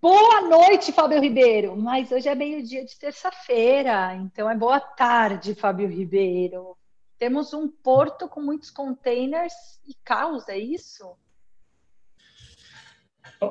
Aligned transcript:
Boa 0.00 0.42
noite, 0.42 0.92
Fábio 0.92 1.20
Ribeiro. 1.20 1.76
Mas 1.76 2.12
hoje 2.12 2.28
é 2.28 2.34
meio-dia 2.34 2.84
de 2.84 2.98
terça-feira, 2.98 4.14
então 4.16 4.48
é 4.50 4.54
boa 4.54 4.78
tarde, 4.78 5.54
Fábio 5.54 5.88
Ribeiro. 5.88 6.76
Temos 7.18 7.54
um 7.54 7.66
porto 7.66 8.28
com 8.28 8.42
muitos 8.42 8.70
containers 8.70 9.54
e 9.86 9.94
caos, 10.04 10.48
é 10.48 10.58
isso? 10.58 11.16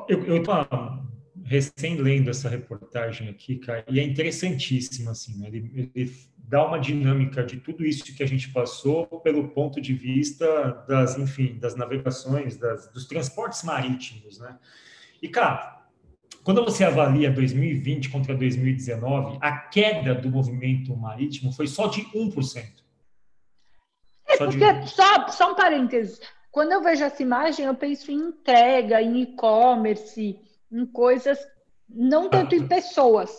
Eu 0.08 0.38
estava 0.38 1.04
recém 1.44 1.98
lendo 1.98 2.30
essa 2.30 2.48
reportagem 2.48 3.28
aqui, 3.30 3.58
cara, 3.58 3.84
e 3.90 4.00
é 4.00 4.04
interessantíssimo, 4.04 5.10
assim, 5.10 5.38
né? 5.40 5.48
ele, 5.48 5.92
ele, 5.94 6.16
dá 6.38 6.66
uma 6.66 6.80
dinâmica 6.80 7.44
de 7.44 7.58
tudo 7.58 7.84
isso 7.84 8.16
que 8.16 8.24
a 8.24 8.28
gente 8.28 8.52
passou 8.52 9.06
pelo 9.22 9.50
ponto 9.50 9.82
de 9.82 9.94
vista 9.94 10.72
das, 10.88 11.18
enfim, 11.18 11.58
das 11.60 11.76
navegações, 11.76 12.56
das, 12.56 12.88
dos 12.92 13.06
transportes 13.06 13.64
marítimos, 13.64 14.40
né? 14.40 14.58
E, 15.22 15.28
cara, 15.28 15.85
quando 16.46 16.64
você 16.64 16.84
avalia 16.84 17.32
2020 17.32 18.10
contra 18.10 18.36
2019, 18.36 19.40
a 19.42 19.58
queda 19.58 20.14
do 20.14 20.30
movimento 20.30 20.96
marítimo 20.96 21.52
foi 21.52 21.66
só 21.66 21.88
de 21.88 22.04
1%. 22.12 22.64
É 24.28 24.38
só, 24.38 24.46
porque, 24.46 24.86
só, 24.86 25.28
só 25.30 25.52
um 25.52 25.56
parênteses. 25.56 26.22
Quando 26.52 26.72
eu 26.72 26.84
vejo 26.84 27.04
essa 27.04 27.24
imagem, 27.24 27.66
eu 27.66 27.74
penso 27.74 28.12
em 28.12 28.28
entrega, 28.28 29.02
em 29.02 29.24
e-commerce, 29.24 30.40
em 30.72 30.86
coisas, 30.86 31.40
não 31.90 32.30
tanto 32.30 32.54
ah, 32.54 32.60
em 32.60 32.68
pessoas. 32.68 33.32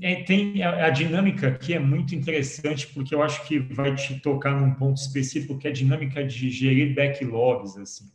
É, 0.00 0.22
tem 0.22 0.62
a, 0.62 0.86
a, 0.86 0.90
dinâmica 0.90 1.48
aqui 1.48 1.74
é 1.74 1.78
muito 1.78 2.14
interessante 2.14 2.86
porque 2.86 3.14
eu 3.14 3.22
acho 3.22 3.46
que 3.46 3.58
vai 3.58 3.94
te 3.94 4.18
tocar 4.20 4.58
num 4.58 4.72
ponto 4.72 4.96
específico 4.96 5.58
que 5.58 5.68
é 5.68 5.70
a 5.70 5.74
dinâmica 5.74 6.24
de 6.24 6.50
gerir 6.50 6.94
backlogs 6.94 7.76
assim. 7.76 8.10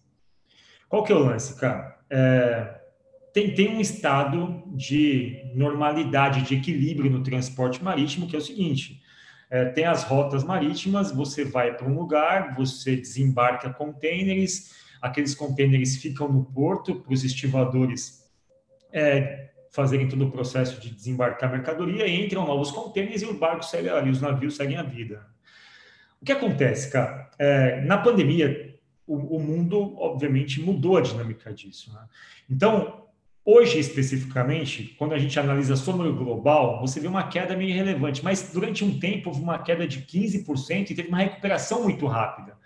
Qual 0.89 1.03
que 1.03 1.13
é 1.13 1.15
o 1.15 1.19
lance, 1.19 1.55
cara? 1.59 1.99
É, 2.09 2.82
tem, 3.33 3.53
tem 3.53 3.75
um 3.75 3.81
estado 3.81 4.63
de 4.67 5.51
normalidade, 5.55 6.43
de 6.43 6.55
equilíbrio 6.55 7.09
no 7.09 7.23
transporte 7.23 7.83
marítimo, 7.83 8.27
que 8.27 8.35
é 8.35 8.39
o 8.39 8.41
seguinte: 8.41 9.01
é, 9.49 9.65
tem 9.65 9.85
as 9.85 10.03
rotas 10.03 10.43
marítimas, 10.43 11.11
você 11.11 11.43
vai 11.43 11.75
para 11.75 11.87
um 11.87 11.95
lugar, 11.95 12.55
você 12.55 12.95
desembarca 12.95 13.71
containers, 13.71 14.71
aqueles 15.01 15.33
containers 15.33 15.97
ficam 15.97 16.31
no 16.31 16.45
porto 16.45 16.95
para 16.95 17.11
os 17.11 17.23
estivadores 17.23 18.23
é, 18.91 19.49
fazerem 19.71 20.07
todo 20.07 20.25
o 20.25 20.31
processo 20.31 20.79
de 20.79 20.91
desembarcar 20.91 21.51
mercadoria, 21.51 22.07
entram 22.07 22.45
novos 22.45 22.69
containers 22.69 23.23
e 23.23 23.25
o 23.25 23.33
barco 23.33 23.65
segue 23.65 23.89
ali, 23.89 24.11
os 24.11 24.21
navios 24.21 24.55
seguem 24.55 24.77
a 24.77 24.83
vida. 24.83 25.25
O 26.21 26.25
que 26.25 26.31
acontece, 26.31 26.91
cara? 26.91 27.31
É, 27.39 27.81
na 27.81 27.97
pandemia, 27.97 28.79
o, 29.05 29.35
o, 29.35 29.39
mundo, 29.39 29.95
obviamente, 29.97 30.61
mudou 30.61 30.97
a 30.97 31.01
dinâmica 31.01 31.51
disso. 31.51 31.91
Né? 31.91 31.99
Então, 32.49 33.02
Hoje, 33.45 33.77
especificamente, 33.77 34.95
quando 34.97 35.13
a 35.13 35.17
gente 35.17 35.37
analisa 35.37 35.75
só 35.75 35.91
no 35.91 36.15
global, 36.15 36.79
você 36.79 37.01
vê 37.01 37.07
uma 37.07 37.27
queda 37.27 37.57
meio 37.57 37.75
relevante, 37.75 38.23
mas 38.23 38.51
durante 38.53 38.85
um 38.85 38.97
tempo 38.97 39.29
houve 39.29 39.41
uma 39.41 39.59
queda 39.59 39.85
de 39.85 40.01
15% 40.01 40.91
e 40.91 40.95
teve 40.95 41.09
uma 41.09 41.17
recuperação 41.17 41.83
muito 41.83 42.07
rápida. 42.07 42.57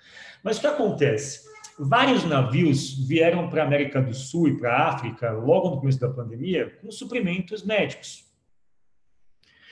Mas 0.43 0.57
o 0.57 0.61
que 0.61 0.67
acontece? 0.67 1.47
Vários 1.79 2.23
navios 2.25 2.93
vieram 3.07 3.49
para 3.49 3.63
a 3.63 3.65
América 3.65 3.99
do 3.99 4.13
Sul 4.13 4.49
e 4.49 4.57
para 4.59 4.71
a 4.71 4.89
África, 4.89 5.31
logo 5.31 5.71
no 5.71 5.79
começo 5.79 5.99
da 5.99 6.09
pandemia, 6.09 6.77
com 6.79 6.91
suprimentos 6.91 7.65
médicos. 7.65 8.27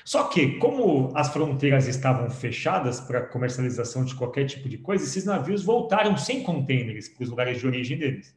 Só 0.03 0.23
que, 0.23 0.57
como 0.57 1.11
as 1.15 1.31
fronteiras 1.31 1.87
estavam 1.87 2.29
fechadas 2.31 2.99
para 2.99 3.21
comercialização 3.21 4.05
de 4.05 4.15
qualquer 4.15 4.45
tipo 4.45 4.67
de 4.67 4.79
coisa, 4.79 5.03
esses 5.03 5.25
navios 5.25 5.63
voltaram 5.63 6.17
sem 6.17 6.41
contêineres 6.41 7.09
para 7.09 7.23
os 7.23 7.29
lugares 7.29 7.59
de 7.59 7.65
origem 7.67 7.97
deles. 7.97 8.35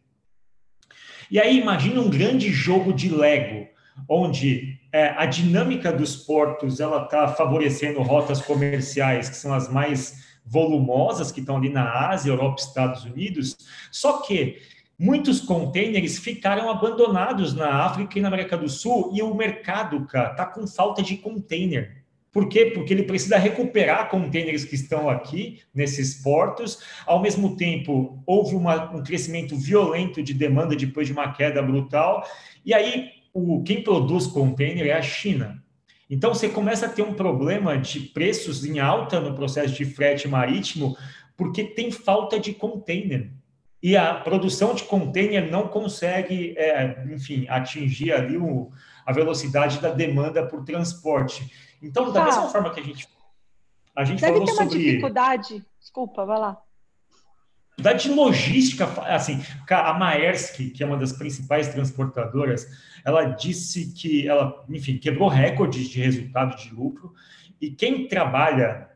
E 1.31 1.39
aí 1.39 1.61
imagina 1.61 2.01
um 2.01 2.09
grande 2.09 2.51
jogo 2.51 2.93
de 2.93 3.09
Lego, 3.09 3.67
onde 4.09 4.79
é, 4.93 5.09
a 5.17 5.27
dinâmica 5.27 5.93
dos 5.93 6.17
portos 6.17 6.81
ela 6.81 7.05
está 7.05 7.29
favorecendo 7.29 8.01
rotas 8.01 8.41
comerciais 8.41 9.29
que 9.29 9.37
são 9.37 9.53
as 9.53 9.71
mais 9.71 10.27
volumosas 10.45 11.31
que 11.31 11.41
estão 11.41 11.59
ali 11.59 11.69
na 11.69 12.09
Ásia, 12.09 12.31
Europa, 12.31 12.63
Estados 12.63 13.05
Unidos. 13.05 13.57
Só 13.93 14.23
que 14.23 14.57
muitos 14.99 15.41
containers 15.41 16.19
ficaram 16.19 16.71
abandonados 16.71 17.55
na 17.55 17.85
África 17.85 18.19
e 18.19 18.23
na 18.23 18.29
América 18.29 18.57
do 18.57 18.69
Sul 18.69 19.13
e 19.15 19.23
o 19.23 19.35
mercado, 19.35 20.07
cara, 20.07 20.31
tá 20.31 20.47
com 20.47 20.67
falta 20.67 21.03
de 21.03 21.19
container. 21.19 21.98
Por 22.33 22.49
quê? 22.49 22.67
Porque 22.67 22.93
ele 22.93 23.05
precisa 23.05 23.39
recuperar 23.39 24.11
containers 24.11 24.65
que 24.65 24.75
estão 24.75 25.09
aqui 25.09 25.61
nesses 25.75 26.23
portos. 26.23 26.79
Ao 27.07 27.21
mesmo 27.21 27.57
tempo, 27.57 28.23
houve 28.27 28.55
uma, 28.55 28.95
um 28.95 29.03
crescimento 29.03 29.57
violento 29.57 30.23
de 30.23 30.35
demanda 30.35 30.77
depois 30.77 31.07
de 31.07 31.13
uma 31.13 31.33
queda 31.33 31.63
brutal. 31.63 32.23
E 32.65 32.75
aí, 32.75 33.11
o, 33.33 33.63
quem 33.63 33.83
produz 33.83 34.27
container 34.27 34.87
é 34.87 34.93
a 34.93 35.03
China. 35.03 35.63
Então, 36.11 36.35
você 36.35 36.49
começa 36.49 36.87
a 36.87 36.89
ter 36.89 37.03
um 37.03 37.15
problema 37.15 37.77
de 37.77 38.01
preços 38.01 38.65
em 38.65 38.79
alta 38.79 39.21
no 39.21 39.35
processo 39.35 39.75
de 39.75 39.85
frete 39.85 40.29
marítimo, 40.29 40.97
porque 41.37 41.65
tem 41.65 41.91
falta 41.91 42.39
de 42.39 42.53
container. 42.53 43.31
E 43.83 43.97
a 43.97 44.15
produção 44.15 44.75
de 44.75 44.83
container 44.85 45.51
não 45.51 45.69
consegue, 45.69 46.55
é, 46.57 47.05
enfim, 47.13 47.47
atingir 47.49 48.13
ali 48.13 48.37
o, 48.37 48.71
a 49.07 49.13
velocidade 49.13 49.81
da 49.81 49.91
demanda 49.91 50.45
por 50.45 50.65
transporte. 50.65 51.51
Então, 51.83 52.13
da 52.13 52.25
mesma 52.25 52.49
forma 52.49 52.71
que 52.71 52.81
a 52.81 52.83
gente, 52.83 53.09
a 53.97 54.05
gente 54.05 54.21
Deve 54.21 54.33
falou 54.33 54.47
ter 54.47 54.53
uma 54.53 54.63
sobre... 54.65 54.79
dificuldade, 54.79 55.65
desculpa, 55.81 56.25
vai 56.25 56.39
lá. 56.39 56.59
Da 57.79 57.93
de 57.93 58.11
logística, 58.11 58.87
assim, 59.03 59.41
a 59.71 59.95
Maersk, 59.95 60.73
que 60.73 60.83
é 60.83 60.87
uma 60.87 60.97
das 60.97 61.13
principais 61.13 61.69
transportadoras, 61.69 62.67
ela 63.05 63.25
disse 63.25 63.93
que 63.93 64.27
ela, 64.27 64.65
enfim, 64.69 64.99
quebrou 64.99 65.29
recordes 65.29 65.89
de 65.89 66.01
resultado 66.01 66.57
de 66.57 66.75
lucro, 66.75 67.15
e 67.61 67.71
quem 67.71 68.09
trabalha 68.09 68.89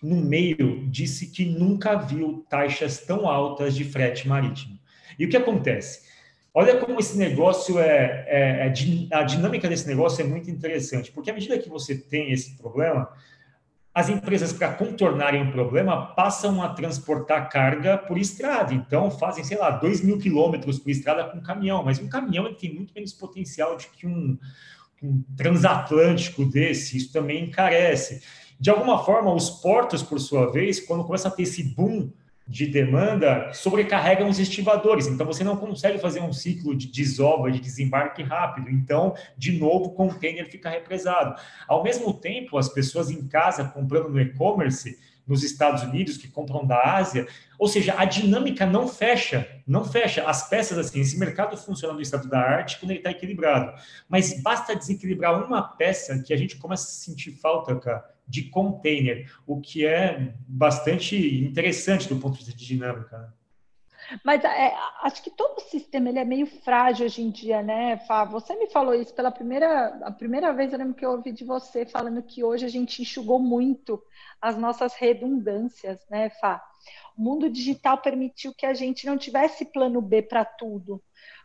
no 0.00 0.16
meio 0.16 0.88
disse 0.88 1.26
que 1.26 1.44
nunca 1.44 1.96
viu 1.96 2.46
taxas 2.48 2.98
tão 3.00 3.28
altas 3.28 3.74
de 3.74 3.84
frete 3.84 4.28
marítimo. 4.28 4.78
E 5.18 5.26
o 5.26 5.28
que 5.28 5.36
acontece? 5.36 6.08
Olha 6.52 6.78
como 6.78 6.98
esse 6.98 7.16
negócio 7.16 7.78
é, 7.78 8.24
é, 8.26 8.66
é, 8.66 9.16
a 9.16 9.22
dinâmica 9.22 9.68
desse 9.68 9.86
negócio 9.86 10.22
é 10.22 10.24
muito 10.24 10.50
interessante, 10.50 11.12
porque 11.12 11.30
à 11.30 11.34
medida 11.34 11.58
que 11.58 11.68
você 11.68 11.96
tem 11.96 12.32
esse 12.32 12.56
problema, 12.56 13.08
as 13.94 14.08
empresas 14.08 14.52
para 14.52 14.72
contornarem 14.72 15.42
o 15.42 15.52
problema 15.52 16.14
passam 16.14 16.60
a 16.62 16.68
transportar 16.68 17.48
carga 17.48 17.96
por 17.96 18.18
estrada, 18.18 18.74
então 18.74 19.10
fazem, 19.10 19.44
sei 19.44 19.58
lá, 19.58 19.70
2 19.70 20.02
mil 20.02 20.18
quilômetros 20.18 20.78
por 20.78 20.90
estrada 20.90 21.24
com 21.24 21.40
caminhão, 21.40 21.84
mas 21.84 22.00
um 22.00 22.08
caminhão 22.08 22.52
tem 22.54 22.74
muito 22.74 22.92
menos 22.94 23.12
potencial 23.12 23.76
do 23.76 23.84
que 23.84 24.06
um, 24.06 24.36
um 25.02 25.22
transatlântico 25.36 26.44
desse, 26.44 26.96
isso 26.96 27.12
também 27.12 27.44
encarece. 27.44 28.22
De 28.58 28.70
alguma 28.70 29.04
forma, 29.04 29.32
os 29.32 29.50
portos, 29.50 30.02
por 30.02 30.20
sua 30.20 30.50
vez, 30.50 30.80
quando 30.80 31.04
começa 31.04 31.28
a 31.28 31.30
ter 31.30 31.44
esse 31.44 31.62
boom 31.62 32.10
de 32.50 32.66
demanda 32.66 33.52
sobrecarregam 33.52 34.28
os 34.28 34.40
estivadores. 34.40 35.06
Então, 35.06 35.24
você 35.24 35.44
não 35.44 35.56
consegue 35.56 35.98
fazer 35.98 36.20
um 36.20 36.32
ciclo 36.32 36.74
de 36.74 36.88
desova, 36.88 37.48
de 37.48 37.60
desembarque 37.60 38.24
rápido. 38.24 38.68
Então, 38.68 39.14
de 39.38 39.52
novo, 39.52 39.86
o 39.86 39.92
container 39.92 40.50
fica 40.50 40.68
represado. 40.68 41.40
Ao 41.68 41.84
mesmo 41.84 42.12
tempo, 42.12 42.58
as 42.58 42.68
pessoas 42.68 43.08
em 43.08 43.28
casa 43.28 43.64
comprando 43.64 44.08
no 44.08 44.20
e-commerce, 44.20 44.98
nos 45.28 45.44
Estados 45.44 45.84
Unidos, 45.84 46.16
que 46.16 46.26
compram 46.26 46.66
da 46.66 46.96
Ásia, 46.96 47.28
ou 47.56 47.68
seja, 47.68 47.94
a 47.96 48.04
dinâmica 48.04 48.66
não 48.66 48.88
fecha, 48.88 49.46
não 49.64 49.84
fecha. 49.84 50.28
As 50.28 50.48
peças, 50.48 50.76
assim, 50.76 51.00
esse 51.00 51.16
mercado 51.16 51.56
funciona 51.56 51.94
no 51.94 52.00
estado 52.00 52.28
da 52.28 52.40
arte 52.40 52.80
quando 52.80 52.90
ele 52.90 52.98
está 52.98 53.12
equilibrado. 53.12 53.72
Mas 54.08 54.42
basta 54.42 54.74
desequilibrar 54.74 55.46
uma 55.46 55.62
peça 55.62 56.20
que 56.20 56.34
a 56.34 56.36
gente 56.36 56.56
começa 56.56 56.88
a 56.88 56.90
sentir 56.90 57.30
falta, 57.30 57.76
cara 57.76 58.10
de 58.30 58.44
container, 58.44 59.28
o 59.44 59.60
que 59.60 59.84
é 59.84 60.32
bastante 60.46 61.16
interessante 61.44 62.08
do 62.08 62.16
ponto 62.16 62.38
de 62.38 62.44
vista 62.44 62.56
de 62.56 62.64
dinâmica. 62.64 63.18
Né? 63.18 63.28
Mas 64.24 64.44
é, 64.44 64.74
acho 65.02 65.22
que 65.22 65.30
todo 65.30 65.58
o 65.58 65.68
sistema 65.68 66.08
ele 66.08 66.18
é 66.18 66.24
meio 66.24 66.46
frágil 66.46 67.06
hoje 67.06 67.22
em 67.22 67.30
dia, 67.30 67.62
né, 67.62 67.98
Fá? 68.06 68.24
Você 68.24 68.54
me 68.56 68.68
falou 68.68 68.94
isso 68.94 69.14
pela 69.14 69.30
primeira, 69.30 69.98
a 70.02 70.10
primeira 70.10 70.52
vez, 70.52 70.72
eu 70.72 70.78
lembro 70.78 70.94
que 70.94 71.04
eu 71.04 71.12
ouvi 71.12 71.32
de 71.32 71.44
você 71.44 71.84
falando 71.84 72.22
que 72.22 72.42
hoje 72.42 72.64
a 72.64 72.68
gente 72.68 73.02
enxugou 73.02 73.38
muito 73.38 74.02
as 74.40 74.56
nossas 74.56 74.94
redundâncias, 74.94 76.00
né, 76.08 76.30
Fá? 76.40 76.64
O 77.16 77.22
mundo 77.22 77.50
digital 77.50 77.98
permitiu 77.98 78.54
que 78.54 78.66
a 78.66 78.74
gente 78.74 79.06
não 79.06 79.16
tivesse 79.16 79.64
plano 79.64 80.00
B 80.00 80.22
para 80.22 80.44
tudo. 80.44 81.02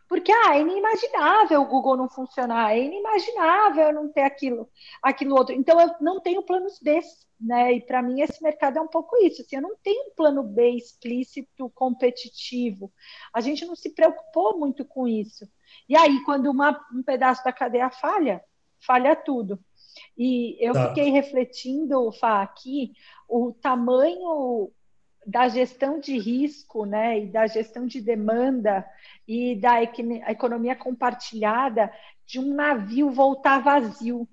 Porque 0.08 0.30
ah, 0.30 0.56
é 0.56 0.60
inimaginável 0.60 1.62
o 1.62 1.66
Google 1.66 1.96
não 1.96 2.08
funcionar, 2.08 2.72
é 2.72 2.80
inimaginável 2.80 3.92
não 3.92 4.08
ter 4.08 4.22
aquilo, 4.22 4.68
aquilo 5.02 5.34
outro. 5.34 5.54
Então 5.54 5.80
eu 5.80 5.90
não 6.00 6.20
tenho 6.20 6.44
planos 6.44 6.78
B, 6.80 7.00
né? 7.40 7.72
E 7.72 7.80
para 7.80 8.02
mim 8.02 8.20
esse 8.20 8.40
mercado 8.40 8.78
é 8.78 8.80
um 8.80 8.86
pouco 8.86 9.16
isso. 9.16 9.42
Assim, 9.42 9.56
eu 9.56 9.62
não 9.62 9.76
tenho 9.82 10.08
um 10.08 10.14
plano 10.14 10.44
B 10.44 10.70
explícito, 10.70 11.68
competitivo. 11.70 12.92
A 13.34 13.40
gente 13.40 13.64
não 13.66 13.74
se 13.74 13.90
preocupou 13.90 14.56
muito 14.56 14.84
com 14.84 15.08
isso. 15.08 15.44
E 15.88 15.96
aí, 15.96 16.22
quando 16.24 16.50
uma, 16.50 16.80
um 16.94 17.02
pedaço 17.02 17.44
da 17.44 17.52
cadeia 17.52 17.90
falha, 17.90 18.40
falha 18.80 19.16
tudo. 19.16 19.58
E 20.16 20.56
eu 20.60 20.72
tá. 20.72 20.88
fiquei 20.88 21.10
refletindo, 21.10 22.12
Fá, 22.12 22.42
aqui, 22.42 22.92
o 23.28 23.52
tamanho 23.52 24.70
da 25.26 25.48
gestão 25.48 25.98
de 25.98 26.16
risco, 26.18 26.84
né, 26.84 27.18
e 27.18 27.26
da 27.26 27.46
gestão 27.48 27.86
de 27.86 28.00
demanda 28.00 28.86
e 29.26 29.56
da 29.56 29.82
economia 29.82 30.76
compartilhada 30.76 31.92
de 32.24 32.38
um 32.38 32.54
navio 32.54 33.10
voltar 33.10 33.60
vazio. 33.60 34.28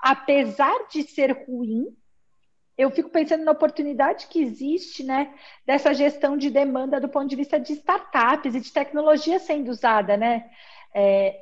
Apesar 0.00 0.88
de 0.90 1.04
ser 1.04 1.46
ruim, 1.46 1.86
eu 2.76 2.90
fico 2.90 3.08
pensando 3.08 3.44
na 3.44 3.52
oportunidade 3.52 4.26
que 4.26 4.42
existe, 4.42 5.04
né, 5.04 5.32
dessa 5.64 5.94
gestão 5.94 6.36
de 6.36 6.50
demanda 6.50 7.00
do 7.00 7.08
ponto 7.08 7.28
de 7.28 7.36
vista 7.36 7.60
de 7.60 7.74
startups 7.74 8.54
e 8.54 8.60
de 8.60 8.72
tecnologia 8.72 9.38
sendo 9.38 9.70
usada, 9.70 10.16
né? 10.16 10.50
É, 10.92 11.38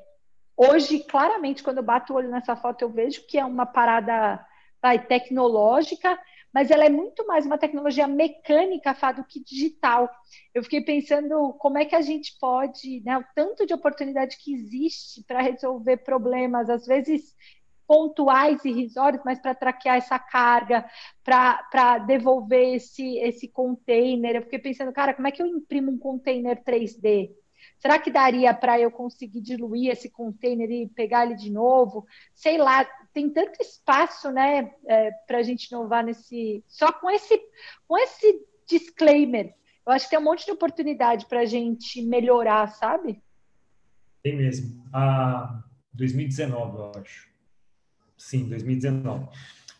hoje, 0.55 1.00
claramente, 1.05 1.62
quando 1.62 1.79
eu 1.79 1.82
bato 1.82 2.12
o 2.12 2.17
olho 2.17 2.31
nessa 2.31 2.55
foto, 2.55 2.82
eu 2.82 2.91
vejo 2.91 3.26
que 3.26 3.38
é 3.38 3.44
uma 3.44 3.64
parada 3.64 4.44
vai, 4.82 4.99
tecnológica, 4.99 6.19
mas 6.52 6.70
ela 6.70 6.85
é 6.85 6.88
muito 6.88 7.26
mais 7.26 7.47
uma 7.47 7.58
tecnologia 7.58 8.06
mecânica 8.06 8.94
Fá, 8.94 9.12
do 9.12 9.25
que 9.25 9.43
digital. 9.43 10.11
Eu 10.55 10.62
fiquei 10.62 10.81
pensando 10.81 11.52
como 11.55 11.79
é 11.79 11.85
que 11.85 11.94
a 11.94 12.02
gente 12.02 12.37
pode, 12.41 13.00
né, 13.05 13.19
o 13.19 13.25
tanto 13.35 13.67
de 13.67 13.75
oportunidade 13.75 14.37
que 14.38 14.55
existe 14.55 15.23
para 15.25 15.41
resolver 15.43 15.99
problemas, 15.99 16.69
às 16.69 16.87
vezes 16.87 17.35
pontuais 17.87 18.64
e 18.64 18.69
irrisórios, 18.69 19.20
mas 19.25 19.41
para 19.41 19.52
traquear 19.52 19.97
essa 19.97 20.17
carga, 20.17 20.88
para 21.25 21.99
devolver 21.99 22.76
esse, 22.76 23.19
esse 23.19 23.49
container. 23.49 24.37
Eu 24.37 24.43
fiquei 24.43 24.61
pensando, 24.61 24.93
cara, 24.93 25.12
como 25.12 25.26
é 25.26 25.32
que 25.32 25.43
eu 25.43 25.47
imprimo 25.47 25.91
um 25.91 25.99
container 25.99 26.62
3D? 26.62 27.31
Será 27.81 27.99
que 27.99 28.11
daria 28.11 28.55
para 28.55 28.79
eu 28.79 28.91
conseguir 28.93 29.41
diluir 29.41 29.91
esse 29.91 30.08
container 30.08 30.70
e 30.70 30.88
pegar 30.88 31.26
ele 31.26 31.35
de 31.35 31.50
novo? 31.50 32.06
Sei 32.32 32.58
lá, 32.58 32.88
tem 33.12 33.31
tanto 33.31 33.61
espaço, 33.61 34.31
né, 34.31 34.73
é, 34.87 35.11
para 35.27 35.39
a 35.39 35.43
gente 35.43 35.67
inovar 35.67 36.05
nesse. 36.05 36.65
Só 36.69 36.93
com 36.93 37.11
esse, 37.11 37.41
com 37.87 37.99
esse 37.99 38.41
disclaimer. 38.69 39.55
Eu 39.87 39.93
acho 39.93 40.05
que 40.05 40.11
tem 40.11 40.19
um 40.19 40.25
monte 40.25 40.45
de 40.45 40.53
oportunidade 40.53 41.27
para 41.27 41.41
a 41.41 41.45
gente 41.45 42.03
melhorar, 42.03 42.69
sabe? 42.69 43.23
Tem 44.23 44.37
mesmo. 44.37 44.87
Ah, 44.93 45.62
2019, 45.93 46.79
eu 46.79 46.93
acho. 47.01 47.29
Sim, 48.17 48.49
2019. 48.49 49.29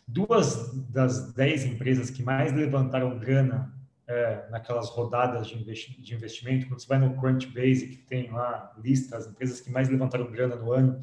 Duas 0.07 0.73
das 0.89 1.31
dez 1.33 1.63
empresas 1.63 2.09
que 2.09 2.23
mais 2.23 2.51
levantaram 2.51 3.17
grana 3.17 3.73
é, 4.07 4.49
naquelas 4.49 4.89
rodadas 4.89 5.47
de, 5.47 5.57
investi 5.57 6.01
de 6.01 6.13
investimento, 6.13 6.67
quando 6.67 6.81
você 6.81 6.87
vai 6.87 6.99
no 6.99 7.15
Crunchbase, 7.15 7.87
que 7.87 7.97
tem 7.97 8.29
lá 8.29 8.73
lista, 8.83 9.15
as 9.15 9.27
empresas 9.27 9.61
que 9.61 9.71
mais 9.71 9.87
levantaram 9.87 10.29
grana 10.29 10.55
no 10.55 10.73
ano, 10.73 10.99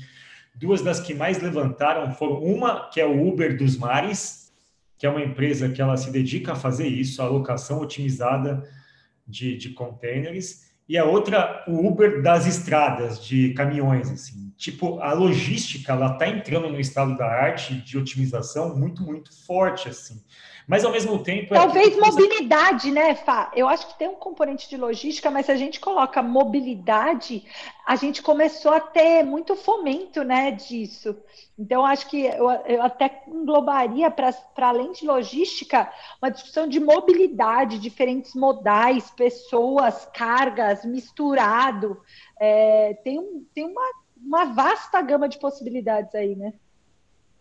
duas 0.58 0.82
das 0.82 1.00
que 1.00 1.14
mais 1.14 1.40
levantaram 1.40 2.12
foram 2.12 2.42
uma, 2.42 2.88
que 2.90 3.00
é 3.00 3.06
o 3.06 3.26
Uber 3.26 3.56
dos 3.56 3.76
Mares, 3.76 4.52
que 4.98 5.06
é 5.06 5.10
uma 5.10 5.22
empresa 5.22 5.68
que 5.68 5.80
ela 5.80 5.96
se 5.96 6.10
dedica 6.10 6.52
a 6.52 6.56
fazer 6.56 6.88
isso, 6.88 7.22
a 7.22 7.24
alocação 7.24 7.80
otimizada 7.80 8.68
de, 9.26 9.56
de 9.56 9.70
containers, 9.70 10.66
e 10.88 10.98
a 10.98 11.04
outra, 11.04 11.64
o 11.68 11.86
Uber 11.86 12.22
das 12.22 12.46
estradas, 12.46 13.24
de 13.24 13.52
caminhões, 13.54 14.10
assim. 14.10 14.47
Tipo, 14.58 14.98
a 14.98 15.12
logística, 15.12 15.92
ela 15.92 16.14
está 16.14 16.26
entrando 16.26 16.68
no 16.68 16.80
estado 16.80 17.16
da 17.16 17.26
arte 17.26 17.74
de 17.76 17.96
otimização 17.96 18.76
muito, 18.76 19.04
muito 19.04 19.32
forte, 19.46 19.88
assim. 19.88 20.20
Mas, 20.66 20.84
ao 20.84 20.90
mesmo 20.90 21.22
tempo... 21.22 21.54
É 21.54 21.58
Talvez 21.58 21.96
é 21.96 22.00
mobilidade, 22.00 22.90
né, 22.90 23.14
Fá? 23.14 23.52
Eu 23.54 23.68
acho 23.68 23.86
que 23.86 23.96
tem 23.96 24.08
um 24.08 24.16
componente 24.16 24.68
de 24.68 24.76
logística, 24.76 25.30
mas 25.30 25.46
se 25.46 25.52
a 25.52 25.56
gente 25.56 25.78
coloca 25.78 26.20
mobilidade, 26.22 27.44
a 27.86 27.94
gente 27.94 28.20
começou 28.20 28.72
a 28.72 28.80
ter 28.80 29.22
muito 29.22 29.54
fomento, 29.54 30.24
né, 30.24 30.50
disso. 30.50 31.16
Então, 31.56 31.86
acho 31.86 32.08
que 32.10 32.26
eu, 32.26 32.50
eu 32.66 32.82
até 32.82 33.22
englobaria, 33.28 34.10
para 34.10 34.34
além 34.58 34.90
de 34.90 35.06
logística, 35.06 35.90
uma 36.20 36.30
discussão 36.30 36.68
de 36.68 36.80
mobilidade, 36.80 37.78
diferentes 37.78 38.34
modais, 38.34 39.08
pessoas, 39.12 40.06
cargas, 40.12 40.84
misturado. 40.84 41.96
É, 42.38 42.94
tem 43.04 43.18
tem 43.54 43.64
uma, 43.64 43.90
uma 44.22 44.46
vasta 44.46 45.00
gama 45.02 45.28
de 45.28 45.38
possibilidades 45.38 46.14
aí, 46.14 46.34
né? 46.34 46.52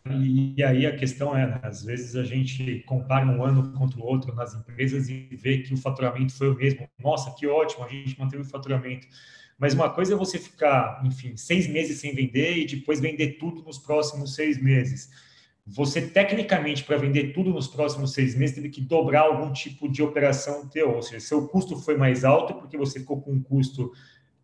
E 0.09 0.63
aí 0.63 0.85
a 0.85 0.95
questão 0.95 1.35
é, 1.35 1.45
né, 1.45 1.59
às 1.63 1.83
vezes 1.83 2.15
a 2.15 2.23
gente 2.23 2.81
compara 2.85 3.25
um 3.25 3.43
ano 3.43 3.73
contra 3.73 3.99
o 3.99 4.05
outro 4.05 4.33
nas 4.33 4.53
empresas 4.53 5.09
e 5.09 5.27
vê 5.33 5.59
que 5.59 5.73
o 5.73 5.77
faturamento 5.77 6.33
foi 6.33 6.49
o 6.49 6.55
mesmo. 6.55 6.87
Nossa, 6.97 7.31
que 7.31 7.45
ótimo, 7.45 7.83
a 7.83 7.89
gente 7.89 8.17
manteve 8.17 8.43
o 8.43 8.45
faturamento. 8.45 9.07
Mas 9.57 9.73
uma 9.73 9.89
coisa 9.89 10.13
é 10.13 10.17
você 10.17 10.37
ficar, 10.37 11.01
enfim, 11.03 11.35
seis 11.35 11.67
meses 11.67 11.99
sem 11.99 12.13
vender 12.13 12.57
e 12.57 12.65
depois 12.65 12.99
vender 12.99 13.37
tudo 13.37 13.63
nos 13.63 13.77
próximos 13.77 14.35
seis 14.35 14.61
meses. 14.61 15.09
Você, 15.65 16.01
tecnicamente, 16.01 16.83
para 16.83 16.95
vender 16.95 17.33
tudo 17.33 17.49
nos 17.49 17.67
próximos 17.67 18.13
seis 18.13 18.35
meses, 18.35 18.55
teve 18.55 18.69
que 18.69 18.79
dobrar 18.79 19.21
algum 19.21 19.51
tipo 19.51 19.89
de 19.89 20.01
operação 20.01 20.67
teu. 20.69 20.95
Ou 20.95 21.01
seja, 21.01 21.19
seu 21.19 21.47
custo 21.47 21.75
foi 21.77 21.97
mais 21.97 22.23
alto 22.23 22.53
porque 22.53 22.77
você 22.77 22.99
ficou 22.99 23.19
com 23.19 23.33
um 23.33 23.41
custo 23.41 23.91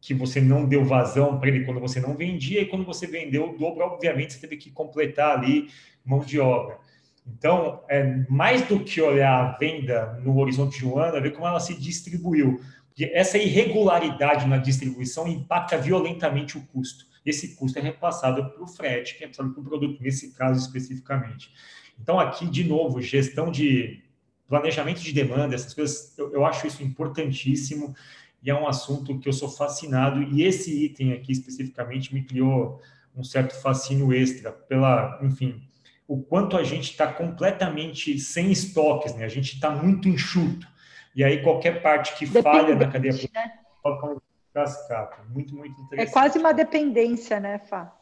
que 0.04 0.14
você 0.14 0.42
não 0.42 0.66
deu 0.66 0.84
vazão 0.84 1.40
para 1.40 1.48
ele 1.48 1.64
quando 1.64 1.80
você 1.80 2.02
não 2.02 2.14
vendia, 2.14 2.62
e 2.62 2.66
quando 2.66 2.84
você 2.84 3.08
vendeu 3.08 3.50
o 3.50 3.58
dobro, 3.58 3.86
obviamente, 3.86 4.34
você 4.34 4.40
teve 4.40 4.58
que 4.58 4.70
completar 4.70 5.38
ali 5.38 5.70
mão 6.04 6.20
de 6.20 6.42
obra. 6.42 6.78
Então, 7.26 7.82
é 7.88 8.26
mais 8.30 8.68
do 8.68 8.84
que 8.84 9.02
olhar 9.02 9.34
a 9.34 9.58
venda 9.58 10.20
no 10.22 10.38
horizonte 10.40 10.80
de 10.80 10.86
um 10.86 11.00
ano, 11.00 11.16
é 11.16 11.22
ver 11.22 11.32
como 11.32 11.48
ela 11.48 11.62
se 11.62 11.74
distribuiu. 11.80 12.60
Porque 12.90 13.06
essa 13.14 13.38
irregularidade 13.38 14.46
na 14.46 14.58
distribuição 14.58 15.26
impacta 15.26 15.78
violentamente 15.78 16.58
o 16.58 16.62
custo. 16.68 17.06
Esse 17.26 17.56
custo 17.56 17.80
é 17.80 17.82
repassado 17.82 18.52
para 18.52 18.62
o 18.62 18.68
frete, 18.68 19.18
que 19.18 19.24
é 19.24 19.28
para 19.30 19.46
o 19.46 19.64
produto, 19.64 20.04
nesse 20.04 20.34
caso 20.34 20.60
especificamente. 20.60 21.50
Então, 21.98 22.20
aqui, 22.20 22.46
de 22.46 22.66
novo, 22.66 23.02
gestão 23.02 23.50
de 23.50 24.04
planejamento 24.50 25.00
de 25.00 25.14
demanda, 25.14 25.56
essas 25.56 25.74
coisas, 25.74 26.18
eu, 26.18 26.34
eu 26.34 26.46
acho 26.46 26.68
isso 26.68 26.84
importantíssimo 26.84 27.96
e 28.44 28.50
é 28.50 28.56
um 28.56 28.68
assunto 28.68 29.18
que 29.20 29.30
eu 29.30 29.34
sou 29.34 29.50
fascinado, 29.50 30.22
e 30.22 30.44
esse 30.44 30.84
item 30.84 31.14
aqui 31.14 31.32
especificamente 31.32 32.14
me 32.14 32.24
criou 32.24 32.82
um 33.16 33.24
certo 33.24 33.54
fascínio 33.62 34.14
extra 34.14 34.52
pela, 34.52 35.18
enfim, 35.24 35.66
o 36.06 36.22
quanto 36.22 36.58
a 36.58 36.64
gente 36.64 36.92
está 36.92 37.12
completamente 37.12 38.20
sem 38.20 38.52
estoques, 38.52 39.16
né? 39.16 39.24
A 39.24 39.30
gente 39.30 39.54
está 39.54 39.70
muito 39.70 40.10
enxuto. 40.10 40.68
E 41.16 41.24
aí 41.24 41.42
qualquer 41.42 41.82
parte 41.82 42.18
que 42.18 42.26
falha 42.26 42.76
na 42.76 42.88
cadeia 42.92 43.14
né? 43.14 43.54
coloca 43.82 44.08
um 44.08 44.18
cascata. 44.54 45.24
Muito, 45.30 45.56
muito 45.56 45.80
é 45.80 45.84
interessante. 45.84 46.10
É 46.10 46.12
quase 46.12 46.38
uma 46.40 46.52
dependência, 46.52 47.40
né, 47.40 47.60
Fá? 47.60 47.96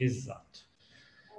Exato. 0.00 0.66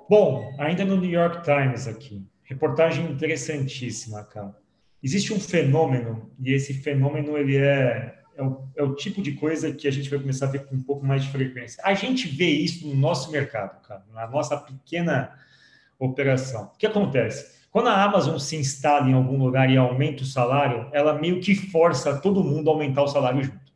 Bom, 0.09 0.56
ainda 0.57 0.86
no 0.86 0.95
New 0.95 1.09
York 1.09 1.44
Times 1.44 1.88
aqui, 1.88 2.25
reportagem 2.44 3.12
interessantíssima, 3.12 4.24
cara 4.24 4.56
existe 5.03 5.33
um 5.33 5.39
fenômeno, 5.39 6.31
e 6.39 6.53
esse 6.53 6.73
fenômeno 6.73 7.38
ele 7.38 7.57
é, 7.57 8.15
é 8.35 8.44
o, 8.44 8.67
é, 8.75 8.83
o, 8.83 8.95
tipo 8.95 9.21
de 9.21 9.33
coisa 9.33 9.71
que 9.71 9.88
a 9.88 9.91
gente 9.91 10.09
vai 10.09 10.19
começar 10.19 10.47
a 10.47 10.51
ver 10.51 10.65
com 10.65 10.75
um 10.75 10.81
pouco 10.81 11.05
mais 11.05 11.23
de 11.23 11.31
frequência. 11.31 11.81
A 11.85 11.94
gente 11.94 12.27
vê 12.27 12.49
isso 12.49 12.87
no 12.87 12.95
nosso 12.95 13.31
mercado, 13.31 13.81
cara, 13.87 14.04
na 14.13 14.27
nossa 14.27 14.57
pequena 14.57 15.33
operação. 15.99 16.71
O 16.73 16.77
que 16.77 16.85
acontece? 16.85 17.57
Quando 17.71 17.89
a 17.89 18.04
Amazon 18.04 18.37
se 18.37 18.56
instala 18.56 19.07
em 19.07 19.13
algum 19.13 19.37
lugar 19.37 19.69
e 19.69 19.77
aumenta 19.77 20.23
o 20.23 20.25
salário, 20.25 20.89
ela 20.94 21.13
meio 21.13 21.39
que 21.39 21.54
força 21.54 22.19
todo 22.19 22.44
mundo 22.44 22.69
a 22.69 22.73
aumentar 22.73 23.04
o 23.04 23.07
salário 23.07 23.44
junto. 23.44 23.68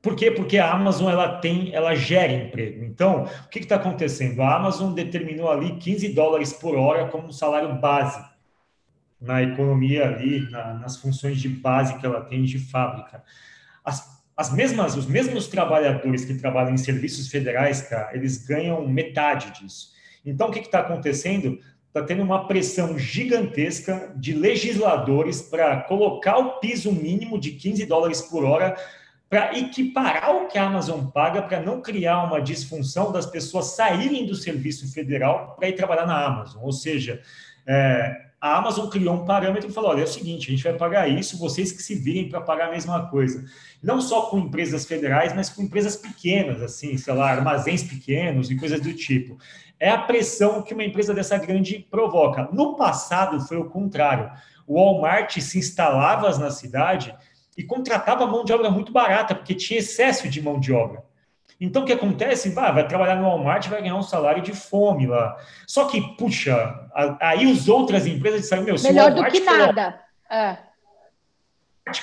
Por 0.00 0.14
quê? 0.14 0.30
Porque 0.30 0.58
a 0.58 0.72
Amazon 0.72 1.10
ela 1.10 1.38
tem, 1.38 1.74
ela 1.74 1.94
gera 1.94 2.32
emprego. 2.32 2.84
Então, 2.84 3.24
o 3.24 3.48
que 3.48 3.58
está 3.58 3.76
acontecendo? 3.76 4.40
A 4.42 4.56
Amazon 4.56 4.94
determinou 4.94 5.50
ali 5.50 5.76
15 5.76 6.08
dólares 6.10 6.52
por 6.52 6.76
hora 6.76 7.08
como 7.08 7.28
um 7.28 7.32
salário 7.32 7.74
base 7.74 8.24
na 9.20 9.42
economia 9.42 10.06
ali, 10.06 10.48
na, 10.50 10.74
nas 10.74 10.96
funções 10.96 11.40
de 11.40 11.48
base 11.48 11.98
que 11.98 12.06
ela 12.06 12.20
tem 12.20 12.44
de 12.44 12.58
fábrica. 12.58 13.22
As, 13.84 14.22
as 14.36 14.52
mesmas, 14.52 14.96
os 14.96 15.06
mesmos 15.06 15.48
trabalhadores 15.48 16.24
que 16.24 16.34
trabalham 16.34 16.74
em 16.74 16.78
serviços 16.78 17.28
federais, 17.28 17.82
cara, 17.82 18.14
eles 18.14 18.46
ganham 18.46 18.86
metade 18.86 19.60
disso. 19.60 19.92
Então, 20.24 20.48
o 20.48 20.52
que 20.52 20.60
está 20.60 20.80
acontecendo? 20.80 21.58
Está 21.88 22.02
tendo 22.02 22.22
uma 22.22 22.46
pressão 22.46 22.98
gigantesca 22.98 24.12
de 24.14 24.34
legisladores 24.34 25.42
para 25.42 25.80
colocar 25.82 26.38
o 26.38 26.60
piso 26.60 26.92
mínimo 26.92 27.40
de 27.40 27.52
15 27.52 27.86
dólares 27.86 28.20
por 28.20 28.44
hora 28.44 28.76
para 29.28 29.58
equiparar 29.58 30.36
o 30.36 30.48
que 30.48 30.56
a 30.56 30.66
Amazon 30.66 31.06
paga, 31.06 31.42
para 31.42 31.60
não 31.60 31.82
criar 31.82 32.24
uma 32.24 32.40
disfunção 32.40 33.12
das 33.12 33.26
pessoas 33.26 33.74
saírem 33.74 34.24
do 34.24 34.34
serviço 34.34 34.90
federal 34.92 35.54
para 35.56 35.68
ir 35.68 35.74
trabalhar 35.74 36.06
na 36.06 36.24
Amazon. 36.24 36.62
Ou 36.62 36.72
seja, 36.72 37.20
é, 37.66 38.27
a 38.40 38.56
Amazon 38.56 38.88
criou 38.88 39.14
um 39.14 39.24
parâmetro 39.24 39.68
e 39.68 39.72
falou: 39.72 39.90
olha, 39.90 40.02
é 40.02 40.04
o 40.04 40.08
seguinte, 40.08 40.48
a 40.48 40.50
gente 40.50 40.62
vai 40.62 40.74
pagar 40.74 41.08
isso, 41.08 41.38
vocês 41.38 41.72
que 41.72 41.82
se 41.82 41.94
virem 41.94 42.28
para 42.28 42.40
pagar 42.40 42.68
a 42.68 42.70
mesma 42.70 43.08
coisa. 43.08 43.44
Não 43.82 44.00
só 44.00 44.22
com 44.26 44.38
empresas 44.38 44.84
federais, 44.84 45.34
mas 45.34 45.50
com 45.50 45.62
empresas 45.62 45.96
pequenas, 45.96 46.62
assim, 46.62 46.96
sei 46.96 47.14
lá, 47.14 47.30
armazéns 47.30 47.82
pequenos 47.82 48.50
e 48.50 48.56
coisas 48.56 48.80
do 48.80 48.92
tipo. 48.94 49.36
É 49.80 49.90
a 49.90 49.98
pressão 49.98 50.62
que 50.62 50.74
uma 50.74 50.84
empresa 50.84 51.14
dessa 51.14 51.38
grande 51.38 51.86
provoca. 51.90 52.48
No 52.52 52.76
passado 52.76 53.40
foi 53.40 53.56
o 53.56 53.68
contrário. 53.68 54.30
O 54.66 54.74
Walmart 54.74 55.38
se 55.38 55.58
instalava 55.58 56.36
na 56.38 56.50
cidade 56.50 57.14
e 57.56 57.62
contratava 57.64 58.26
mão 58.26 58.44
de 58.44 58.52
obra 58.52 58.70
muito 58.70 58.92
barata, 58.92 59.34
porque 59.34 59.54
tinha 59.54 59.80
excesso 59.80 60.28
de 60.28 60.40
mão 60.40 60.60
de 60.60 60.72
obra. 60.72 61.02
Então, 61.60 61.82
o 61.82 61.84
que 61.84 61.92
acontece? 61.92 62.50
Vai, 62.50 62.72
vai 62.72 62.86
trabalhar 62.86 63.16
no 63.16 63.24
Walmart 63.24 63.66
vai 63.68 63.82
ganhar 63.82 63.96
um 63.96 64.02
salário 64.02 64.42
de 64.42 64.52
fome 64.52 65.06
lá. 65.06 65.36
Só 65.66 65.86
que, 65.86 66.00
puxa, 66.16 66.88
aí 67.20 67.50
as 67.50 67.68
outras 67.68 68.06
empresas 68.06 68.42
disseram, 68.42 68.62
meu, 68.62 68.78
se 68.78 68.88
Melhor 68.88 69.10
o 69.10 69.14
Walmart 69.14 69.32
do 69.32 69.40
que 69.40 69.44
nada. 69.44 70.00
É. 70.30 70.56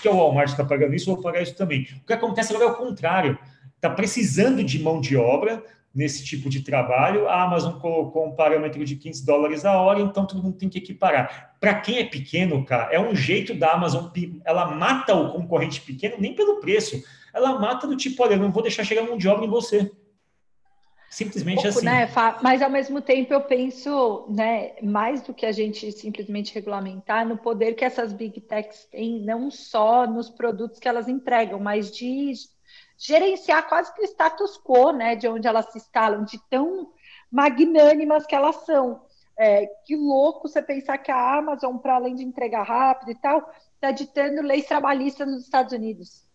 Que 0.02 0.08
é 0.08 0.12
o 0.12 0.18
Walmart 0.18 0.50
está 0.50 0.66
pagando 0.66 0.94
isso, 0.96 1.10
eu 1.10 1.14
vou 1.14 1.24
pagar 1.24 1.42
isso 1.42 1.56
também. 1.56 1.88
O 2.02 2.06
que 2.06 2.14
acontece 2.14 2.54
agora 2.54 2.70
é 2.70 2.74
o 2.74 2.76
contrário. 2.76 3.38
Está 3.76 3.90
precisando 3.90 4.64
de 4.64 4.82
mão 4.82 5.00
de 5.00 5.16
obra 5.16 5.64
nesse 5.96 6.26
tipo 6.26 6.50
de 6.50 6.62
trabalho. 6.62 7.30
A 7.30 7.44
Amazon 7.44 7.80
colocou 7.80 8.28
um 8.28 8.36
parâmetro 8.36 8.84
de 8.84 8.96
15 8.98 9.26
dólares 9.26 9.64
a 9.64 9.80
hora, 9.80 10.02
então 10.02 10.26
todo 10.26 10.44
mundo 10.44 10.58
tem 10.58 10.68
que 10.68 10.80
equiparar. 10.80 11.56
Para 11.60 11.76
quem 11.76 12.00
é 12.00 12.04
pequeno, 12.04 12.66
cara, 12.66 12.92
é 12.92 13.00
um 13.00 13.16
jeito 13.16 13.54
da 13.54 13.72
Amazon, 13.72 14.08
ela 14.44 14.66
mata 14.72 15.16
o 15.16 15.32
concorrente 15.32 15.80
pequeno 15.80 16.16
nem 16.20 16.34
pelo 16.34 16.60
preço, 16.60 17.02
ela 17.36 17.60
mata 17.60 17.86
do 17.86 17.98
tipo, 17.98 18.24
olha, 18.24 18.36
eu 18.36 18.40
não 18.40 18.50
vou 18.50 18.64
deixar 18.64 18.86
chegar 18.86 19.04
mão 19.04 19.18
de 19.18 19.28
obra 19.28 19.46
em 19.46 19.50
você. 19.50 19.92
Simplesmente 21.10 21.62
Pouco, 21.62 21.68
assim. 21.68 21.86
Né? 21.86 22.10
Mas 22.42 22.62
ao 22.62 22.70
mesmo 22.70 23.02
tempo 23.02 23.34
eu 23.34 23.42
penso, 23.42 24.26
né, 24.30 24.74
mais 24.82 25.22
do 25.22 25.34
que 25.34 25.46
a 25.46 25.52
gente 25.52 25.92
simplesmente 25.92 26.56
regulamentar, 26.56 27.28
no 27.28 27.38
poder 27.38 27.74
que 27.74 27.84
essas 27.84 28.14
big 28.14 28.40
techs 28.40 28.86
têm, 28.86 29.20
não 29.20 29.52
só 29.52 30.08
nos 30.08 30.30
produtos 30.30 30.80
que 30.80 30.88
elas 30.88 31.10
entregam, 31.10 31.60
mas 31.60 31.92
de 31.92 32.32
gerenciar 32.98 33.68
quase 33.68 33.94
que 33.94 34.02
o 34.02 34.06
status 34.06 34.58
quo, 34.58 34.94
né, 34.94 35.18
de 35.18 35.28
onde 35.28 35.46
elas 35.46 35.72
se 35.74 35.78
instalam, 35.78 36.24
de 36.24 36.40
tão 36.50 36.94
magnânimas 37.30 38.26
que 38.26 38.34
elas 38.34 38.56
são. 38.66 39.02
É, 39.38 39.66
que 39.86 39.98
louco 39.98 40.48
você 40.48 40.62
pensar 40.62 40.98
que 41.00 41.12
a 41.12 41.38
Amazon, 41.38 41.76
para 41.76 41.96
além 41.96 42.16
de 42.16 42.24
entregar 42.24 42.64
rápido 42.64 43.12
e 43.12 43.16
tal, 43.16 43.52
está 43.74 43.92
ditando 43.92 44.42
leis 44.42 44.66
trabalhistas 44.66 45.28
nos 45.28 45.44
Estados 45.44 45.74
Unidos. 45.74 46.26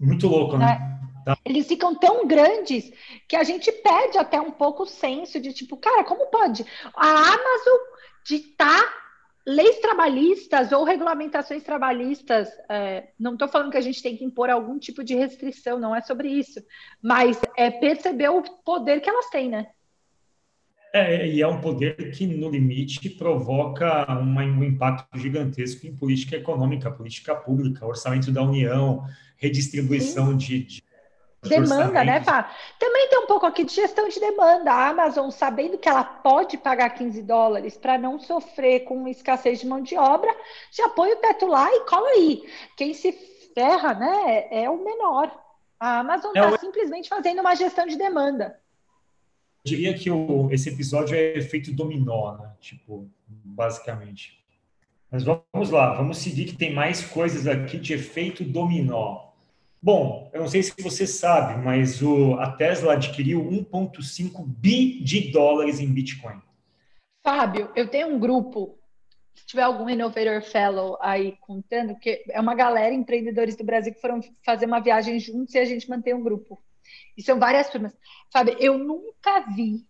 Muito 0.00 0.26
louco, 0.26 0.56
né? 0.56 0.66
né? 0.66 0.90
Tá. 1.24 1.36
Eles 1.44 1.66
ficam 1.66 1.94
tão 1.94 2.26
grandes 2.26 2.90
que 3.28 3.36
a 3.36 3.44
gente 3.44 3.70
perde 3.70 4.16
até 4.16 4.40
um 4.40 4.50
pouco 4.50 4.84
o 4.84 4.86
senso 4.86 5.38
de 5.38 5.52
tipo, 5.52 5.76
cara, 5.76 6.02
como 6.02 6.26
pode 6.26 6.64
a 6.94 7.08
Amazon 7.08 7.78
ditar 8.24 8.82
leis 9.46 9.78
trabalhistas 9.80 10.72
ou 10.72 10.82
regulamentações 10.82 11.62
trabalhistas? 11.62 12.48
É, 12.68 13.08
não 13.18 13.34
estou 13.34 13.48
falando 13.48 13.70
que 13.70 13.76
a 13.76 13.82
gente 13.82 14.02
tem 14.02 14.16
que 14.16 14.24
impor 14.24 14.48
algum 14.48 14.78
tipo 14.78 15.04
de 15.04 15.14
restrição, 15.14 15.78
não 15.78 15.94
é 15.94 16.00
sobre 16.00 16.28
isso, 16.28 16.60
mas 17.02 17.38
é 17.56 17.70
perceber 17.70 18.30
o 18.30 18.42
poder 18.64 19.00
que 19.00 19.10
elas 19.10 19.28
têm, 19.28 19.50
né? 19.50 19.68
É, 20.92 21.26
e 21.26 21.40
é 21.40 21.46
um 21.46 21.60
poder 21.60 22.10
que, 22.10 22.26
no 22.26 22.50
limite, 22.50 23.08
provoca 23.10 24.10
uma, 24.12 24.42
um 24.42 24.64
impacto 24.64 25.16
gigantesco 25.18 25.86
em 25.86 25.94
política 25.94 26.36
econômica, 26.36 26.90
política 26.90 27.34
pública, 27.34 27.86
orçamento 27.86 28.32
da 28.32 28.42
União, 28.42 29.04
redistribuição 29.36 30.36
de, 30.36 30.64
de 30.64 30.82
demanda, 31.42 32.04
né, 32.04 32.22
Fá? 32.22 32.50
Também 32.78 33.08
tem 33.08 33.18
um 33.20 33.26
pouco 33.26 33.46
aqui 33.46 33.64
de 33.64 33.72
gestão 33.72 34.08
de 34.08 34.18
demanda. 34.20 34.72
A 34.72 34.88
Amazon, 34.88 35.30
sabendo 35.30 35.78
que 35.78 35.88
ela 35.88 36.04
pode 36.04 36.58
pagar 36.58 36.90
15 36.90 37.22
dólares 37.22 37.76
para 37.76 37.96
não 37.96 38.18
sofrer 38.18 38.80
com 38.80 39.08
escassez 39.08 39.60
de 39.60 39.66
mão 39.66 39.80
de 39.80 39.96
obra, 39.96 40.34
já 40.72 40.88
põe 40.88 41.12
o 41.12 41.16
teto 41.16 41.46
lá 41.46 41.72
e 41.72 41.80
cola 41.84 42.08
aí. 42.10 42.42
Quem 42.76 42.92
se 42.92 43.12
ferra, 43.54 43.94
né, 43.94 44.48
é 44.50 44.68
o 44.68 44.82
menor. 44.82 45.30
A 45.78 46.00
Amazon 46.00 46.32
está 46.34 46.50
é 46.50 46.54
o... 46.54 46.58
simplesmente 46.58 47.08
fazendo 47.08 47.40
uma 47.40 47.54
gestão 47.54 47.86
de 47.86 47.96
demanda. 47.96 48.59
Diria 49.64 49.94
que 49.94 50.10
o, 50.10 50.50
esse 50.50 50.68
episódio 50.68 51.14
é 51.14 51.36
efeito 51.36 51.72
dominó, 51.72 52.36
né? 52.38 52.50
Tipo, 52.60 53.08
basicamente. 53.28 54.40
Mas 55.10 55.24
vamos 55.24 55.70
lá, 55.70 55.94
vamos 55.94 56.18
seguir 56.18 56.44
que 56.44 56.56
tem 56.56 56.72
mais 56.72 57.04
coisas 57.04 57.46
aqui 57.46 57.78
de 57.78 57.92
efeito 57.92 58.44
dominó. 58.44 59.30
Bom, 59.82 60.30
eu 60.32 60.40
não 60.40 60.48
sei 60.48 60.62
se 60.62 60.74
você 60.80 61.06
sabe, 61.06 61.62
mas 61.64 62.02
o, 62.02 62.34
a 62.34 62.52
Tesla 62.52 62.92
adquiriu 62.92 63.42
1,5 63.42 64.44
bi 64.46 65.02
de 65.02 65.32
dólares 65.32 65.80
em 65.80 65.92
Bitcoin. 65.92 66.40
Fábio, 67.24 67.70
eu 67.74 67.88
tenho 67.88 68.08
um 68.08 68.18
grupo, 68.18 68.78
se 69.34 69.46
tiver 69.46 69.62
algum 69.62 69.88
Innovator 69.88 70.42
Fellow 70.42 70.96
aí 71.00 71.36
contando, 71.40 71.96
que 71.96 72.22
é 72.28 72.40
uma 72.40 72.54
galera, 72.54 72.94
empreendedores 72.94 73.56
do 73.56 73.64
Brasil, 73.64 73.94
que 73.94 74.00
foram 74.00 74.20
fazer 74.44 74.66
uma 74.66 74.80
viagem 74.80 75.18
juntos 75.18 75.54
e 75.54 75.58
a 75.58 75.64
gente 75.64 75.88
mantém 75.88 76.14
um 76.14 76.22
grupo. 76.22 76.62
E 77.16 77.22
são 77.22 77.38
várias 77.38 77.68
turmas. 77.70 77.92
Fábio, 78.30 78.56
eu 78.58 78.78
nunca 78.78 79.40
vi 79.40 79.86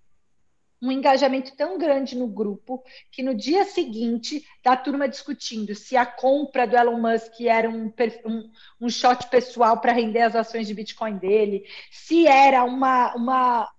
um 0.82 0.90
engajamento 0.90 1.54
tão 1.56 1.76
grande 1.76 2.16
no 2.16 2.26
grupo 2.26 2.82
que 3.12 3.22
no 3.22 3.34
dia 3.34 3.64
seguinte 3.64 4.42
da 4.64 4.76
turma 4.76 5.08
discutindo 5.08 5.74
se 5.74 5.96
a 5.96 6.06
compra 6.06 6.66
do 6.66 6.76
Elon 6.76 6.98
Musk 6.98 7.40
era 7.42 7.68
um, 7.68 7.92
um, 8.24 8.50
um 8.80 8.88
shot 8.88 9.28
pessoal 9.28 9.78
para 9.78 9.92
render 9.92 10.22
as 10.22 10.34
ações 10.34 10.66
de 10.66 10.74
Bitcoin 10.74 11.18
dele, 11.18 11.64
se 11.90 12.26
era 12.26 12.64
uma, 12.64 13.14
uma 13.14 13.70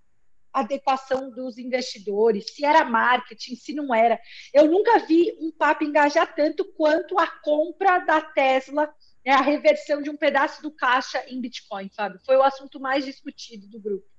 adequação 0.53 1.31
dos 1.31 1.57
investidores, 1.57 2.53
se 2.53 2.63
era 2.63 2.85
marketing, 2.85 3.55
se 3.55 3.73
não 3.73 3.93
era. 3.93 4.19
Eu 4.53 4.69
nunca 4.69 4.99
vi 4.99 5.35
um 5.39 5.51
papo 5.51 5.83
engajar 5.83 6.35
tanto 6.35 6.65
quanto 6.65 7.17
a 7.17 7.25
compra 7.25 7.99
da 7.99 8.21
Tesla, 8.21 8.93
né, 9.25 9.33
a 9.33 9.41
reversão 9.41 10.01
de 10.01 10.09
um 10.09 10.17
pedaço 10.17 10.61
do 10.61 10.71
caixa 10.71 11.23
em 11.27 11.39
Bitcoin, 11.39 11.89
sabe? 11.91 12.19
Foi 12.25 12.35
o 12.35 12.43
assunto 12.43 12.79
mais 12.79 13.05
discutido 13.05 13.67
do 13.67 13.79
grupo 13.79 14.11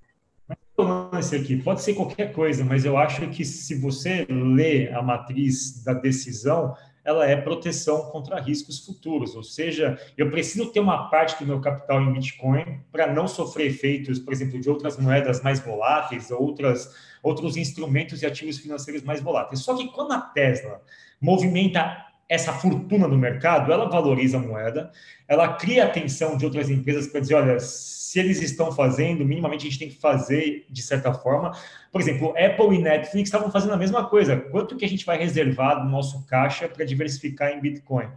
lance 0.83 1.37
aqui 1.37 1.57
pode 1.57 1.83
ser 1.83 1.95
qualquer 1.95 2.33
coisa, 2.33 2.65
mas 2.65 2.85
eu 2.85 2.97
acho 2.97 3.29
que 3.29 3.45
se 3.45 3.75
você 3.79 4.27
lê 4.29 4.91
a 4.93 5.03
matriz 5.03 5.83
da 5.85 5.93
decisão, 5.93 6.75
ela 7.05 7.27
é 7.27 7.37
proteção 7.37 8.11
contra 8.11 8.41
riscos 8.41 8.85
futuros, 8.85 9.35
ou 9.35 9.43
seja, 9.43 9.99
eu 10.17 10.31
preciso 10.31 10.71
ter 10.73 10.81
uma 10.81 11.11
parte 11.11 11.39
do 11.39 11.47
meu 11.47 11.61
capital 11.61 12.01
em 12.01 12.13
Bitcoin 12.13 12.81
para 12.93 13.13
não 13.13 13.27
sofrer 13.27 13.67
efeitos, 13.67 14.19
por 14.19 14.33
exemplo, 14.33 14.61
de 14.61 14.71
outras 14.71 14.97
moedas 14.97 15.43
mais 15.43 15.59
voláteis, 15.59 16.31
outras, 16.31 16.95
outros 17.23 17.57
instrumentos 17.57 18.23
e 18.23 18.27
ativos 18.27 18.59
financeiros 18.59 19.03
mais 19.03 19.21
voláteis. 19.21 19.63
Só 19.63 19.77
que 19.77 19.89
quando 19.89 20.13
a 20.13 20.21
Tesla 20.21 20.81
movimenta 21.21 22.12
essa 22.33 22.51
fortuna 22.55 23.07
no 23.07 23.19
mercado, 23.19 23.71
ela 23.71 23.91
valoriza 23.91 24.39
a 24.39 24.41
moeda, 24.41 24.91
ela 25.29 25.53
cria 25.53 25.85
atenção 25.85 26.35
de 26.35 26.47
outras 26.47 26.71
empresas 26.71 27.07
para 27.07 27.21
dizer, 27.21 27.35
olha, 27.35 27.61
se 27.61 28.19
eles 28.19 28.41
estão 28.41 28.73
fazendo, 28.73 29.23
minimamente 29.23 29.67
a 29.67 29.71
gente 29.71 29.79
tem 29.79 29.91
que 29.91 30.01
fazer 30.01 30.65
de 30.71 30.81
certa 30.81 31.13
forma. 31.13 31.53
Por 31.91 32.01
exemplo, 32.01 32.31
Apple 32.31 32.75
e 32.75 32.79
Netflix 32.79 33.29
estavam 33.29 33.51
fazendo 33.51 33.75
a 33.75 33.77
mesma 33.77 34.07
coisa. 34.07 34.35
Quanto 34.35 34.77
que 34.77 34.85
a 34.85 34.89
gente 34.89 35.05
vai 35.05 35.19
reservar 35.19 35.83
do 35.83 35.91
nosso 35.91 36.27
caixa 36.27 36.67
para 36.67 36.87
diversificar 36.87 37.51
em 37.51 37.61
Bitcoin? 37.61 38.09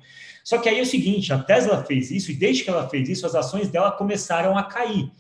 Só 0.46 0.60
que 0.60 0.70
aí 0.70 0.80
é 0.80 0.82
o 0.82 0.86
seguinte, 0.86 1.34
a 1.34 1.40
Tesla 1.40 1.84
fez 1.84 2.10
isso 2.10 2.32
e 2.32 2.36
desde 2.36 2.64
que 2.64 2.70
ela 2.70 2.88
fez 2.88 3.10
isso, 3.10 3.26
as 3.26 3.36
ações 3.36 3.68
dela 3.68 3.92
começaram 3.92 4.58
a 4.58 4.64
cair. 4.64 5.12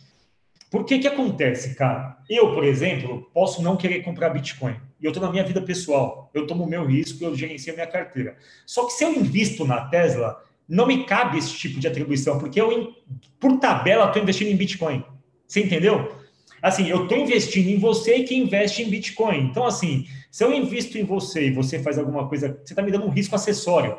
Por 0.70 0.84
que 0.86 1.00
que 1.00 1.08
acontece, 1.08 1.76
cara? 1.76 2.18
Eu, 2.30 2.54
por 2.54 2.64
exemplo, 2.64 3.30
posso 3.34 3.62
não 3.62 3.78
querer 3.78 4.04
comprar 4.04 4.30
Bitcoin. 4.30 4.76
E 5.00 5.06
eu 5.06 5.12
estou 5.12 5.24
na 5.24 5.32
minha 5.32 5.44
vida 5.44 5.62
pessoal. 5.62 6.30
Eu 6.34 6.48
tomo 6.48 6.64
o 6.64 6.70
meu 6.70 6.86
risco, 6.86 7.24
eu 7.24 7.36
gerencio 7.36 7.72
a 7.72 7.76
minha 7.76 7.88
carteira. 7.88 8.38
Só 8.66 8.86
que 8.86 8.94
se 8.94 9.04
eu 9.04 9.14
invisto 9.14 9.66
na 9.66 9.86
Tesla, 9.88 10.44
não 10.68 10.88
me 10.88 11.06
cabe 11.06 11.38
esse 11.38 11.54
tipo 11.54 11.80
de 11.80 11.88
atribuição, 11.88 12.40
porque 12.40 12.60
eu, 12.60 12.94
por 13.40 13.60
tabela, 13.60 14.08
estou 14.08 14.22
investindo 14.22 14.50
em 14.50 14.56
Bitcoin. 14.56 15.06
Você 15.48 15.64
entendeu? 15.64 16.16
Assim, 16.62 16.88
eu 16.88 17.04
estou 17.04 17.18
investindo 17.18 17.68
em 17.68 17.78
você 17.78 18.24
que 18.24 18.36
investe 18.36 18.82
em 18.82 18.90
Bitcoin. 18.90 19.46
Então, 19.46 19.66
assim, 19.66 20.08
se 20.32 20.44
eu 20.44 20.52
invisto 20.52 20.98
em 20.98 21.04
você 21.04 21.48
e 21.48 21.54
você 21.54 21.82
faz 21.82 22.00
alguma 22.00 22.28
coisa, 22.28 22.60
você 22.64 22.74
está 22.74 22.82
me 22.82 22.92
dando 22.92 23.06
um 23.06 23.12
risco 23.12 23.36
acessório. 23.36 23.98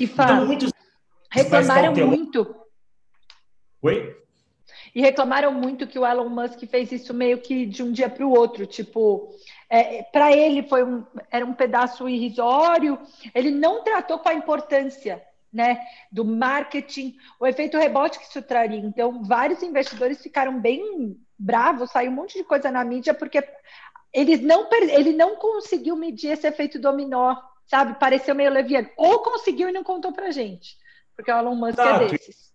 E 0.00 0.06
fala, 0.06 0.32
então, 0.32 0.46
muitos 0.46 0.72
reclamaram 1.30 1.94
muito. 2.06 2.56
Oi? 3.82 4.21
E 4.94 5.00
reclamaram 5.00 5.52
muito 5.52 5.86
que 5.86 5.98
o 5.98 6.06
Elon 6.06 6.28
Musk 6.28 6.60
fez 6.66 6.92
isso 6.92 7.14
meio 7.14 7.38
que 7.38 7.64
de 7.64 7.82
um 7.82 7.90
dia 7.90 8.10
para 8.10 8.26
o 8.26 8.30
outro. 8.30 8.66
Tipo, 8.66 9.34
é, 9.68 10.02
para 10.02 10.30
ele 10.32 10.62
foi 10.64 10.84
um, 10.84 11.04
era 11.30 11.44
um 11.44 11.54
pedaço 11.54 12.08
irrisório, 12.08 12.98
ele 13.34 13.50
não 13.50 13.82
tratou 13.82 14.18
com 14.18 14.28
a 14.28 14.34
importância 14.34 15.22
né, 15.52 15.78
do 16.10 16.24
marketing, 16.24 17.16
o 17.38 17.46
efeito 17.46 17.78
rebote 17.78 18.18
que 18.18 18.26
isso 18.26 18.42
traria. 18.42 18.78
Então, 18.78 19.22
vários 19.22 19.62
investidores 19.62 20.22
ficaram 20.22 20.60
bem 20.60 21.16
bravos, 21.38 21.90
saiu 21.90 22.10
um 22.10 22.14
monte 22.14 22.38
de 22.38 22.44
coisa 22.44 22.70
na 22.70 22.84
mídia, 22.84 23.14
porque 23.14 23.42
eles 24.12 24.40
não, 24.40 24.68
ele 24.72 25.12
não 25.12 25.36
conseguiu 25.36 25.96
medir 25.96 26.32
esse 26.32 26.46
efeito 26.46 26.78
dominó, 26.78 27.36
sabe? 27.66 27.98
Pareceu 27.98 28.34
meio 28.34 28.50
leviano. 28.50 28.88
Ou 28.96 29.20
conseguiu 29.20 29.68
e 29.68 29.72
não 29.72 29.82
contou 29.82 30.12
para 30.12 30.30
gente, 30.30 30.76
porque 31.16 31.32
o 31.32 31.38
Elon 31.38 31.54
Musk 31.54 31.78
é 31.78 32.08
desses. 32.08 32.51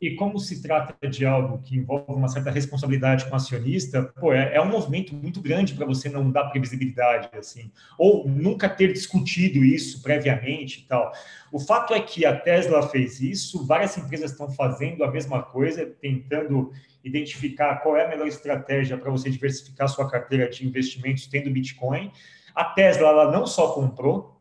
E 0.00 0.14
como 0.14 0.38
se 0.38 0.62
trata 0.62 1.08
de 1.08 1.26
algo 1.26 1.58
que 1.58 1.76
envolve 1.76 2.12
uma 2.12 2.28
certa 2.28 2.50
responsabilidade 2.50 3.26
com 3.26 3.32
o 3.32 3.36
acionista, 3.36 4.02
pô, 4.18 4.32
é, 4.32 4.54
é 4.54 4.60
um 4.60 4.70
movimento 4.70 5.14
muito 5.14 5.42
grande 5.42 5.74
para 5.74 5.84
você 5.84 6.08
não 6.08 6.30
dar 6.30 6.44
previsibilidade, 6.44 7.28
assim, 7.36 7.70
ou 7.98 8.26
nunca 8.26 8.68
ter 8.68 8.92
discutido 8.92 9.62
isso 9.62 10.02
previamente 10.02 10.80
e 10.80 10.82
tal. 10.84 11.12
O 11.52 11.60
fato 11.60 11.92
é 11.92 12.00
que 12.00 12.24
a 12.24 12.34
Tesla 12.34 12.88
fez 12.88 13.20
isso, 13.20 13.66
várias 13.66 13.96
empresas 13.98 14.30
estão 14.30 14.50
fazendo 14.50 15.04
a 15.04 15.10
mesma 15.10 15.42
coisa, 15.42 15.84
tentando 15.84 16.72
identificar 17.04 17.76
qual 17.76 17.96
é 17.96 18.06
a 18.06 18.08
melhor 18.08 18.26
estratégia 18.26 18.96
para 18.96 19.10
você 19.10 19.28
diversificar 19.30 19.88
sua 19.88 20.08
carteira 20.08 20.48
de 20.48 20.66
investimentos 20.66 21.26
tendo 21.26 21.50
Bitcoin. 21.50 22.10
A 22.54 22.64
Tesla, 22.64 23.08
ela 23.08 23.30
não 23.30 23.46
só 23.46 23.72
comprou, 23.72 24.39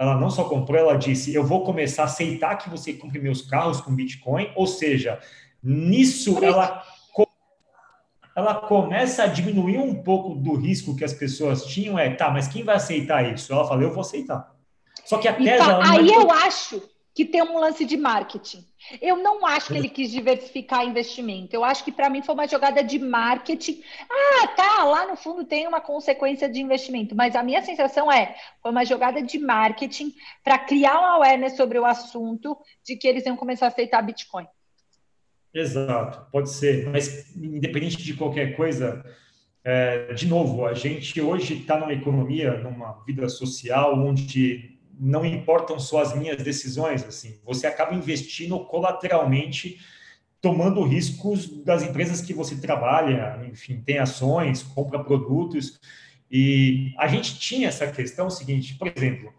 ela 0.00 0.16
não 0.16 0.30
só 0.30 0.44
comprou, 0.44 0.78
ela 0.78 0.96
disse: 0.96 1.34
eu 1.34 1.44
vou 1.44 1.62
começar 1.62 2.02
a 2.02 2.06
aceitar 2.06 2.56
que 2.56 2.70
você 2.70 2.94
compre 2.94 3.20
meus 3.20 3.42
carros 3.42 3.82
com 3.82 3.94
Bitcoin, 3.94 4.50
ou 4.56 4.66
seja, 4.66 5.20
nisso 5.62 6.42
ela 6.42 6.82
ela 8.34 8.54
começa 8.54 9.24
a 9.24 9.26
diminuir 9.26 9.76
um 9.76 10.02
pouco 10.02 10.34
do 10.34 10.54
risco 10.54 10.96
que 10.96 11.04
as 11.04 11.12
pessoas 11.12 11.66
tinham. 11.66 11.98
É, 11.98 12.08
tá, 12.14 12.30
mas 12.30 12.48
quem 12.48 12.64
vai 12.64 12.76
aceitar 12.76 13.30
isso? 13.30 13.52
Ela 13.52 13.68
falou: 13.68 13.82
eu 13.82 13.92
vou 13.92 14.00
aceitar. 14.00 14.50
Só 15.04 15.18
que 15.18 15.28
a 15.28 15.34
Tesla. 15.34 15.82
Aí 15.84 16.10
é... 16.10 16.16
eu 16.16 16.30
acho 16.30 16.82
que 17.20 17.26
tem 17.26 17.42
um 17.42 17.58
lance 17.58 17.84
de 17.84 17.98
marketing. 17.98 18.64
Eu 18.98 19.14
não 19.16 19.44
acho 19.44 19.66
que 19.66 19.76
ele 19.76 19.90
quis 19.90 20.10
diversificar 20.10 20.86
investimento. 20.86 21.54
Eu 21.54 21.62
acho 21.62 21.84
que 21.84 21.92
para 21.92 22.08
mim 22.08 22.22
foi 22.22 22.34
uma 22.34 22.48
jogada 22.48 22.82
de 22.82 22.98
marketing. 22.98 23.82
Ah, 24.10 24.46
tá, 24.48 24.84
lá 24.84 25.06
no 25.06 25.16
fundo 25.16 25.44
tem 25.44 25.68
uma 25.68 25.82
consequência 25.82 26.48
de 26.48 26.62
investimento, 26.62 27.14
mas 27.14 27.36
a 27.36 27.42
minha 27.42 27.60
sensação 27.60 28.10
é 28.10 28.34
foi 28.62 28.70
uma 28.70 28.86
jogada 28.86 29.22
de 29.22 29.38
marketing 29.38 30.14
para 30.42 30.58
criar 30.60 30.98
um 30.98 31.04
awareness 31.04 31.58
sobre 31.58 31.78
o 31.78 31.84
assunto 31.84 32.56
de 32.82 32.96
que 32.96 33.06
eles 33.06 33.26
iam 33.26 33.36
começar 33.36 33.66
a 33.66 33.68
aceitar 33.68 34.00
Bitcoin. 34.00 34.46
Exato, 35.52 36.26
pode 36.32 36.48
ser, 36.48 36.88
mas 36.88 37.36
independente 37.36 37.98
de 37.98 38.14
qualquer 38.14 38.56
coisa, 38.56 39.04
é, 39.62 40.14
de 40.14 40.26
novo, 40.26 40.64
a 40.64 40.72
gente 40.72 41.20
hoje 41.20 41.58
está 41.58 41.78
numa 41.78 41.92
economia, 41.92 42.56
numa 42.56 43.04
vida 43.04 43.28
social 43.28 43.94
onde 43.94 44.79
não 45.00 45.24
importam 45.24 45.78
só 45.78 46.02
as 46.02 46.14
minhas 46.14 46.42
decisões, 46.42 47.02
assim, 47.02 47.38
você 47.42 47.66
acaba 47.66 47.94
investindo 47.94 48.58
colateralmente, 48.66 49.80
tomando 50.42 50.84
riscos 50.84 51.48
das 51.64 51.82
empresas 51.82 52.20
que 52.20 52.34
você 52.34 52.56
trabalha, 52.56 53.40
enfim, 53.50 53.80
tem 53.80 53.98
ações, 53.98 54.62
compra 54.62 55.02
produtos, 55.02 55.80
e 56.30 56.92
a 56.98 57.08
gente 57.08 57.38
tinha 57.38 57.68
essa 57.68 57.86
questão 57.90 58.28
seguinte, 58.28 58.76
por 58.76 58.92
exemplo, 58.94 59.32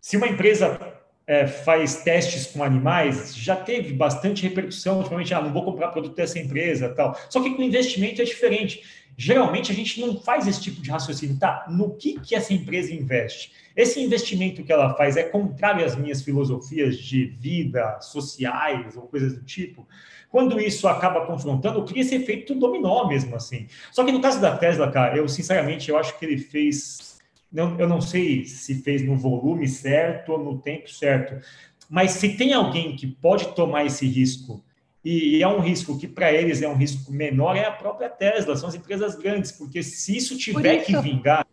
se 0.00 0.16
uma 0.16 0.26
empresa 0.26 1.00
é, 1.26 1.46
faz 1.46 2.02
testes 2.02 2.46
com 2.46 2.62
animais, 2.62 3.34
já 3.34 3.56
teve 3.56 3.94
bastante 3.94 4.42
repercussão, 4.42 4.98
ultimamente, 4.98 5.32
ah, 5.32 5.40
não 5.40 5.52
vou 5.52 5.64
comprar 5.64 5.88
produto 5.88 6.14
dessa 6.14 6.38
empresa, 6.38 6.90
tal. 6.90 7.18
Só 7.30 7.42
que 7.42 7.54
com 7.54 7.62
investimento 7.62 8.20
é 8.20 8.24
diferente. 8.24 8.82
Geralmente 9.16 9.70
a 9.70 9.74
gente 9.74 10.00
não 10.00 10.20
faz 10.20 10.46
esse 10.48 10.60
tipo 10.60 10.80
de 10.80 10.90
raciocínio, 10.90 11.38
tá? 11.38 11.66
No 11.68 11.94
que 11.94 12.18
que 12.18 12.34
essa 12.34 12.52
empresa 12.52 12.92
investe? 12.92 13.52
Esse 13.76 14.00
investimento 14.00 14.62
que 14.64 14.72
ela 14.72 14.94
faz 14.94 15.16
é 15.16 15.22
contrário 15.22 15.84
às 15.84 15.94
minhas 15.96 16.22
filosofias 16.22 16.98
de 16.98 17.26
vida, 17.26 18.00
sociais 18.00 18.96
ou 18.96 19.02
coisas 19.02 19.34
do 19.34 19.44
tipo. 19.44 19.86
Quando 20.30 20.60
isso 20.60 20.88
acaba 20.88 21.26
confrontando, 21.26 21.84
cria 21.84 22.02
esse 22.02 22.16
efeito 22.16 22.56
dominó 22.56 23.06
mesmo 23.06 23.36
assim. 23.36 23.68
Só 23.92 24.04
que 24.04 24.10
no 24.10 24.20
caso 24.20 24.40
da 24.40 24.56
Tesla, 24.56 24.90
cara, 24.90 25.16
eu 25.16 25.28
sinceramente 25.28 25.88
eu 25.88 25.96
acho 25.96 26.18
que 26.18 26.24
ele 26.24 26.38
fez, 26.38 27.18
eu 27.52 27.88
não 27.88 28.00
sei 28.00 28.44
se 28.44 28.82
fez 28.82 29.00
no 29.04 29.16
volume 29.16 29.68
certo 29.68 30.32
ou 30.32 30.42
no 30.42 30.58
tempo 30.58 30.90
certo, 30.90 31.40
mas 31.88 32.12
se 32.12 32.36
tem 32.36 32.52
alguém 32.52 32.96
que 32.96 33.06
pode 33.06 33.54
tomar 33.54 33.84
esse 33.84 34.06
risco 34.06 34.63
e 35.04 35.42
é 35.42 35.48
um 35.48 35.60
risco 35.60 35.98
que 35.98 36.08
para 36.08 36.32
eles 36.32 36.62
é 36.62 36.68
um 36.68 36.76
risco 36.76 37.12
menor, 37.12 37.56
é 37.56 37.66
a 37.66 37.72
própria 37.72 38.08
Tesla, 38.08 38.56
são 38.56 38.68
as 38.68 38.74
empresas 38.74 39.14
grandes, 39.14 39.52
porque 39.52 39.82
se 39.82 40.16
isso 40.16 40.38
tiver 40.38 40.76
isso... 40.76 40.86
que 40.86 40.96
vingar, 40.98 41.46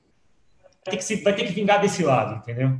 vai 0.63 0.71
ter 0.85 0.97
que, 0.97 1.03
se, 1.03 1.17
vai 1.17 1.35
ter 1.35 1.45
que 1.45 1.51
vingar 1.51 1.81
desse 1.81 2.01
lado, 2.01 2.37
entendeu? 2.37 2.79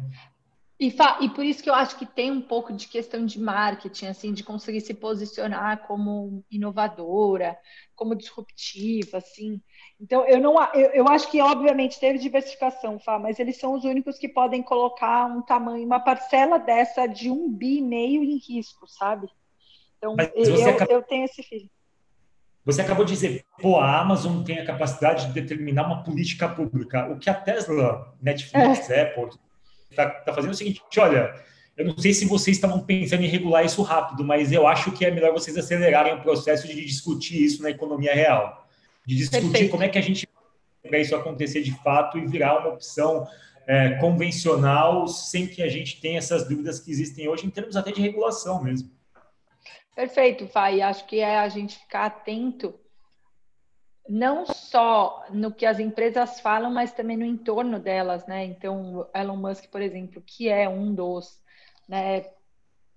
E, 0.79 0.95
e, 1.19 1.29
por 1.29 1.45
isso 1.45 1.61
que 1.61 1.69
eu 1.69 1.75
acho 1.75 1.95
que 1.95 2.07
tem 2.07 2.31
um 2.31 2.41
pouco 2.41 2.73
de 2.73 2.87
questão 2.87 3.23
de 3.23 3.39
marketing, 3.39 4.07
assim, 4.07 4.33
de 4.33 4.43
conseguir 4.43 4.81
se 4.81 4.95
posicionar 4.95 5.85
como 5.85 6.43
inovadora, 6.49 7.55
como 7.93 8.15
disruptiva, 8.15 9.17
assim. 9.19 9.61
Então, 9.99 10.25
eu 10.25 10.39
não 10.39 10.55
eu, 10.73 10.89
eu 10.91 11.07
acho 11.07 11.29
que, 11.29 11.39
obviamente, 11.39 11.99
teve 11.99 12.17
diversificação, 12.17 12.97
Fá, 12.97 13.19
mas 13.19 13.37
eles 13.39 13.57
são 13.57 13.75
os 13.75 13.83
únicos 13.83 14.17
que 14.17 14.27
podem 14.27 14.63
colocar 14.63 15.27
um 15.27 15.43
tamanho, 15.43 15.85
uma 15.85 15.99
parcela 15.99 16.57
dessa 16.57 17.05
de 17.05 17.29
um 17.29 17.47
bi 17.47 17.77
e 17.77 17.81
meio 17.83 18.23
em 18.23 18.37
risco, 18.39 18.87
sabe? 18.87 19.27
Então, 20.01 20.15
eu, 20.33 20.69
acabou... 20.69 20.95
eu 20.95 21.01
tenho 21.03 21.25
esse 21.25 21.43
filho. 21.43 21.69
Você 22.65 22.81
acabou 22.81 23.05
de 23.05 23.13
dizer, 23.13 23.43
pô, 23.59 23.77
a 23.79 23.99
Amazon 23.99 24.43
tem 24.43 24.59
a 24.59 24.65
capacidade 24.65 25.27
de 25.27 25.33
determinar 25.33 25.85
uma 25.85 26.03
política 26.03 26.47
pública. 26.47 27.07
O 27.11 27.17
que 27.17 27.29
a 27.29 27.33
Tesla, 27.33 28.13
Netflix, 28.21 28.89
é. 28.89 29.01
Apple 29.03 29.29
está 29.89 30.09
tá 30.09 30.33
fazendo 30.33 30.51
é 30.51 30.53
o 30.53 30.57
seguinte: 30.57 30.81
olha, 30.97 31.33
eu 31.75 31.85
não 31.85 31.97
sei 31.97 32.13
se 32.13 32.25
vocês 32.25 32.57
estavam 32.57 32.79
pensando 32.81 33.23
em 33.23 33.27
regular 33.27 33.65
isso 33.65 33.81
rápido, 33.81 34.23
mas 34.23 34.51
eu 34.51 34.67
acho 34.67 34.91
que 34.91 35.05
é 35.05 35.11
melhor 35.11 35.31
vocês 35.33 35.57
acelerarem 35.57 36.13
o 36.13 36.21
processo 36.21 36.67
de 36.67 36.85
discutir 36.85 37.43
isso 37.43 37.63
na 37.63 37.69
economia 37.71 38.13
real, 38.13 38.67
de 39.05 39.15
discutir 39.15 39.41
Perfeito. 39.41 39.71
como 39.71 39.83
é 39.83 39.89
que 39.89 39.97
a 39.97 40.01
gente 40.01 40.27
para 40.87 40.99
isso 40.99 41.15
acontecer 41.15 41.61
de 41.61 41.71
fato 41.83 42.17
e 42.17 42.25
virar 42.25 42.59
uma 42.59 42.69
opção 42.69 43.27
é, 43.67 43.91
convencional, 43.91 45.07
sem 45.07 45.47
que 45.47 45.61
a 45.61 45.69
gente 45.69 46.01
tenha 46.01 46.17
essas 46.17 46.47
dúvidas 46.47 46.79
que 46.79 46.91
existem 46.91 47.27
hoje, 47.27 47.45
em 47.45 47.49
termos 47.49 47.75
até 47.75 47.91
de 47.91 48.01
regulação 48.01 48.61
mesmo. 48.63 48.89
Perfeito, 49.95 50.47
Fai. 50.47 50.81
Acho 50.81 51.05
que 51.05 51.19
é 51.19 51.37
a 51.37 51.49
gente 51.49 51.77
ficar 51.77 52.05
atento 52.05 52.73
não 54.07 54.45
só 54.45 55.23
no 55.29 55.53
que 55.53 55.65
as 55.65 55.79
empresas 55.79 56.39
falam, 56.39 56.71
mas 56.71 56.93
também 56.93 57.17
no 57.17 57.25
entorno 57.25 57.79
delas, 57.79 58.25
né? 58.25 58.45
Então, 58.45 59.07
Elon 59.13 59.37
Musk, 59.37 59.67
por 59.69 59.81
exemplo, 59.81 60.21
que 60.25 60.49
é 60.49 60.67
um 60.67 60.93
dos, 60.93 61.39
né, 61.87 62.25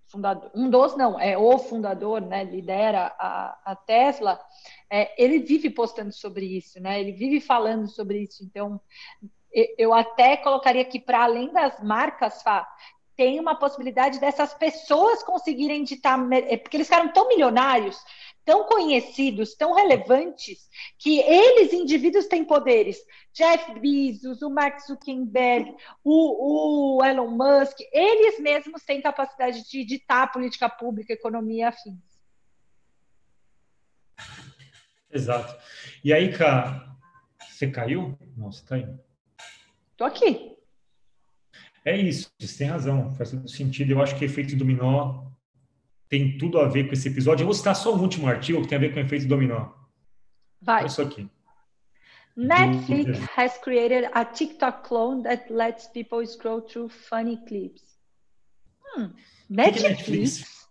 fundador, 0.06 0.50
um 0.54 0.70
dos 0.70 0.96
não, 0.96 1.18
é 1.20 1.36
o 1.36 1.58
fundador, 1.58 2.20
né, 2.20 2.44
lidera 2.44 3.14
a, 3.18 3.58
a 3.64 3.76
Tesla, 3.76 4.40
é, 4.90 5.22
ele 5.22 5.40
vive 5.40 5.70
postando 5.70 6.12
sobre 6.12 6.46
isso, 6.46 6.80
né? 6.80 7.00
Ele 7.00 7.12
vive 7.12 7.40
falando 7.40 7.88
sobre 7.88 8.22
isso. 8.22 8.42
Então, 8.44 8.80
eu 9.78 9.94
até 9.94 10.36
colocaria 10.36 10.84
que 10.84 10.98
para 10.98 11.22
além 11.22 11.52
das 11.52 11.80
marcas, 11.80 12.42
Fá, 12.42 12.68
tem 13.16 13.38
uma 13.38 13.54
possibilidade 13.54 14.18
dessas 14.18 14.54
pessoas 14.54 15.22
conseguirem 15.22 15.84
ditar, 15.84 16.18
é, 16.32 16.56
porque 16.56 16.76
eles 16.76 16.86
ficaram 16.86 17.12
tão 17.12 17.28
milionários, 17.28 17.96
tão 18.44 18.64
conhecidos, 18.64 19.54
tão 19.54 19.72
relevantes, 19.72 20.68
que 20.98 21.20
eles, 21.20 21.72
indivíduos, 21.72 22.26
têm 22.26 22.44
poderes. 22.44 22.98
Jeff 23.32 23.78
Bezos, 23.80 24.42
o 24.42 24.50
Mark 24.50 24.80
Zuckerberg, 24.80 25.74
o, 26.02 26.98
o 26.98 27.04
Elon 27.04 27.30
Musk, 27.30 27.78
eles 27.92 28.38
mesmos 28.38 28.82
têm 28.84 29.00
capacidade 29.00 29.68
de 29.68 29.84
ditar 29.84 30.30
política 30.30 30.68
pública, 30.68 31.12
economia 31.12 31.68
afins. 31.68 31.98
Exato. 35.10 35.56
E 36.02 36.12
aí, 36.12 36.36
cara, 36.36 36.94
você 37.48 37.70
caiu? 37.70 38.18
Nossa, 38.36 38.66
tá 38.66 38.74
aí. 38.74 38.86
Tô 39.96 40.04
aqui. 40.04 40.56
É 41.84 41.96
isso, 41.96 42.30
você 42.40 42.58
tem 42.58 42.68
razão, 42.68 43.14
faz 43.14 43.30
todo 43.30 43.48
sentido. 43.48 43.92
Eu 43.92 44.02
acho 44.02 44.16
que 44.18 44.24
efeito 44.24 44.56
dominó 44.56 45.26
tem 46.08 46.38
tudo 46.38 46.58
a 46.58 46.68
ver 46.68 46.86
com 46.86 46.94
esse 46.94 47.08
episódio. 47.08 47.42
Eu 47.42 47.46
vou 47.46 47.54
citar 47.54 47.76
só 47.76 47.94
o 47.94 48.00
último 48.00 48.26
artigo 48.26 48.62
que 48.62 48.68
tem 48.68 48.78
a 48.78 48.80
ver 48.80 48.94
com 48.94 49.00
efeito 49.00 49.26
dominó. 49.26 49.70
Vai. 50.62 50.80
Olha 50.80 50.86
isso 50.86 51.02
aqui. 51.02 51.28
Netflix 52.36 53.18
Do... 53.18 53.28
has 53.36 53.58
created 53.58 54.08
a 54.12 54.24
TikTok 54.24 54.88
clone 54.88 55.22
that 55.22 55.52
lets 55.52 55.86
people 55.88 56.26
scroll 56.26 56.62
through 56.62 56.88
funny 56.88 57.36
clips. 57.46 57.82
Hum, 58.96 59.10
Netflix? 59.48 59.82
Netflix? 59.82 60.64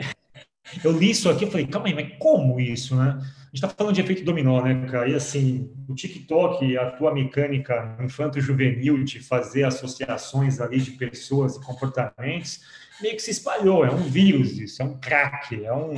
Eu 0.84 0.92
li 0.92 1.10
isso 1.10 1.30
aqui 1.30 1.44
e 1.44 1.50
falei, 1.50 1.66
calma 1.66 1.88
aí, 1.88 1.94
mas 1.94 2.18
como 2.18 2.58
isso, 2.58 2.96
né? 2.96 3.18
Está 3.56 3.68
falando 3.68 3.94
de 3.94 4.00
efeito 4.00 4.24
dominó, 4.24 4.62
né, 4.62 4.86
cara? 4.90 5.08
E 5.08 5.14
assim, 5.14 5.70
o 5.88 5.94
TikTok, 5.94 6.76
a 6.76 6.90
tua 6.92 7.12
mecânica 7.12 7.96
infanto-juvenil 8.00 9.02
de 9.02 9.20
fazer 9.20 9.64
associações 9.64 10.60
ali 10.60 10.78
de 10.80 10.92
pessoas 10.92 11.56
e 11.56 11.64
comportamentos, 11.64 12.60
meio 13.00 13.16
que 13.16 13.22
se 13.22 13.30
espalhou. 13.30 13.84
É 13.84 13.90
um 13.90 14.02
vírus 14.02 14.58
isso, 14.58 14.82
é 14.82 14.84
um 14.84 14.98
crack, 14.98 15.64
é 15.64 15.72
um, 15.72 15.94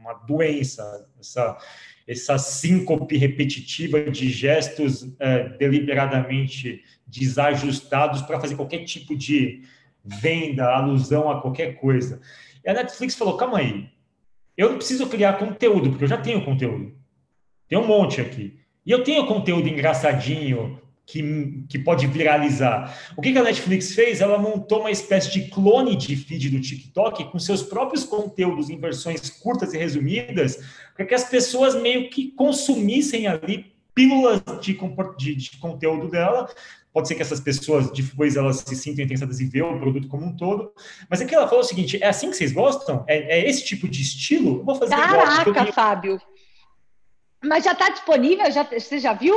uma 0.00 0.14
doença, 0.26 1.08
essa, 1.18 1.56
essa 2.06 2.38
síncope 2.38 3.16
repetitiva 3.16 4.10
de 4.10 4.28
gestos 4.28 5.14
é, 5.18 5.48
deliberadamente 5.50 6.82
desajustados 7.06 8.22
para 8.22 8.40
fazer 8.40 8.56
qualquer 8.56 8.84
tipo 8.84 9.16
de 9.16 9.62
venda, 10.04 10.66
alusão 10.66 11.30
a 11.30 11.40
qualquer 11.40 11.76
coisa. 11.76 12.20
E 12.64 12.68
a 12.68 12.74
Netflix 12.74 13.14
falou, 13.14 13.36
calma 13.36 13.58
aí, 13.58 13.88
eu 14.56 14.70
não 14.70 14.76
preciso 14.76 15.06
criar 15.06 15.34
conteúdo, 15.34 15.90
porque 15.90 16.04
eu 16.04 16.08
já 16.08 16.16
tenho 16.16 16.44
conteúdo. 16.44 16.94
Tem 17.68 17.78
um 17.78 17.86
monte 17.86 18.20
aqui. 18.20 18.58
E 18.84 18.90
eu 18.90 19.02
tenho 19.02 19.26
conteúdo 19.26 19.68
engraçadinho 19.68 20.80
que, 21.06 21.64
que 21.68 21.78
pode 21.78 22.06
viralizar. 22.06 22.96
O 23.16 23.22
que, 23.22 23.32
que 23.32 23.38
a 23.38 23.42
Netflix 23.42 23.94
fez? 23.94 24.20
Ela 24.20 24.38
montou 24.38 24.80
uma 24.80 24.90
espécie 24.90 25.32
de 25.32 25.48
clone 25.48 25.96
de 25.96 26.16
feed 26.16 26.50
do 26.50 26.60
TikTok 26.60 27.24
com 27.30 27.38
seus 27.38 27.62
próprios 27.62 28.04
conteúdos 28.04 28.68
em 28.68 28.78
versões 28.78 29.30
curtas 29.30 29.72
e 29.72 29.78
resumidas, 29.78 30.60
para 30.94 31.06
que 31.06 31.14
as 31.14 31.24
pessoas 31.24 31.74
meio 31.74 32.10
que 32.10 32.32
consumissem 32.32 33.26
ali 33.26 33.72
pílulas 33.94 34.42
de, 34.60 34.78
de, 35.16 35.34
de 35.34 35.56
conteúdo 35.58 36.08
dela, 36.08 36.48
Pode 36.96 37.08
ser 37.08 37.14
que 37.14 37.20
essas 37.20 37.40
pessoas 37.40 37.90
depois 37.90 38.36
elas 38.36 38.56
se 38.56 38.74
sintam 38.74 39.04
interessadas 39.04 39.38
em 39.38 39.46
ver 39.50 39.60
o 39.60 39.78
produto 39.78 40.08
como 40.08 40.24
um 40.24 40.34
todo. 40.34 40.72
Mas 41.10 41.20
aqui 41.20 41.34
ela 41.34 41.46
falou 41.46 41.62
o 41.62 41.66
seguinte: 41.66 42.02
é 42.02 42.06
assim 42.06 42.30
que 42.30 42.36
vocês 42.38 42.52
gostam? 42.52 43.04
É, 43.06 43.38
é 43.38 43.46
esse 43.46 43.62
tipo 43.66 43.86
de 43.86 44.00
estilo? 44.00 44.60
Eu 44.60 44.64
vou 44.64 44.74
fazer 44.76 44.96
Caraca, 44.96 45.50
igual, 45.50 45.72
Fábio. 45.74 46.18
Mas 47.44 47.64
já 47.64 47.72
está 47.72 47.90
disponível? 47.90 48.50
Já, 48.50 48.62
você 48.64 48.98
já 48.98 49.12
viu? 49.12 49.34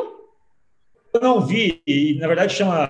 Eu 1.14 1.20
não 1.20 1.46
vi, 1.46 1.82
e 1.86 2.18
na 2.18 2.28
verdade 2.28 2.54
chama, 2.54 2.90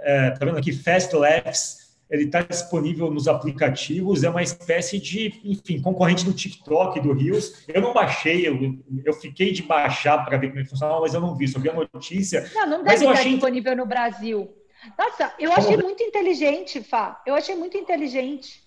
é, 0.00 0.30
tá 0.30 0.44
vendo 0.44 0.58
aqui, 0.58 0.72
Fast 0.72 1.14
Laughs, 1.14 1.81
ele 2.12 2.24
está 2.24 2.42
disponível 2.42 3.10
nos 3.10 3.26
aplicativos, 3.26 4.22
é 4.22 4.28
uma 4.28 4.42
espécie 4.42 4.98
de, 4.98 5.40
enfim, 5.42 5.80
concorrente 5.80 6.26
do 6.26 6.34
TikTok, 6.34 7.00
do 7.00 7.14
Reels. 7.14 7.64
Eu 7.66 7.80
não 7.80 7.94
baixei, 7.94 8.46
eu, 8.46 8.54
eu 9.02 9.14
fiquei 9.14 9.50
de 9.50 9.62
baixar 9.62 10.22
para 10.22 10.36
ver 10.36 10.48
como 10.48 10.60
é 10.60 10.62
que 10.62 10.68
funcionava, 10.68 11.00
mas 11.00 11.14
eu 11.14 11.22
não 11.22 11.34
vi, 11.34 11.48
só 11.48 11.58
vi 11.58 11.70
a 11.70 11.72
notícia. 11.72 12.50
Não, 12.54 12.66
não 12.66 12.84
deve 12.84 12.96
estar 12.96 13.12
achei... 13.12 13.32
disponível 13.32 13.74
no 13.74 13.86
Brasil. 13.86 14.54
Nossa, 14.98 15.32
eu 15.38 15.50
achei 15.54 15.78
muito 15.78 16.02
inteligente, 16.02 16.82
Fá. 16.82 17.18
Eu 17.24 17.34
achei 17.34 17.54
muito 17.54 17.78
inteligente. 17.78 18.62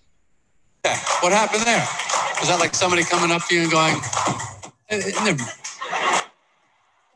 What 1.22 1.32
happened 1.32 1.64
there? 1.64 1.82
Was 2.40 2.48
that 2.48 2.58
like 2.58 2.74
somebody 2.74 3.04
coming 3.04 3.30
up 3.30 3.46
to 3.46 3.54
you 3.54 3.62
and 3.62 3.70
going, 3.70 3.94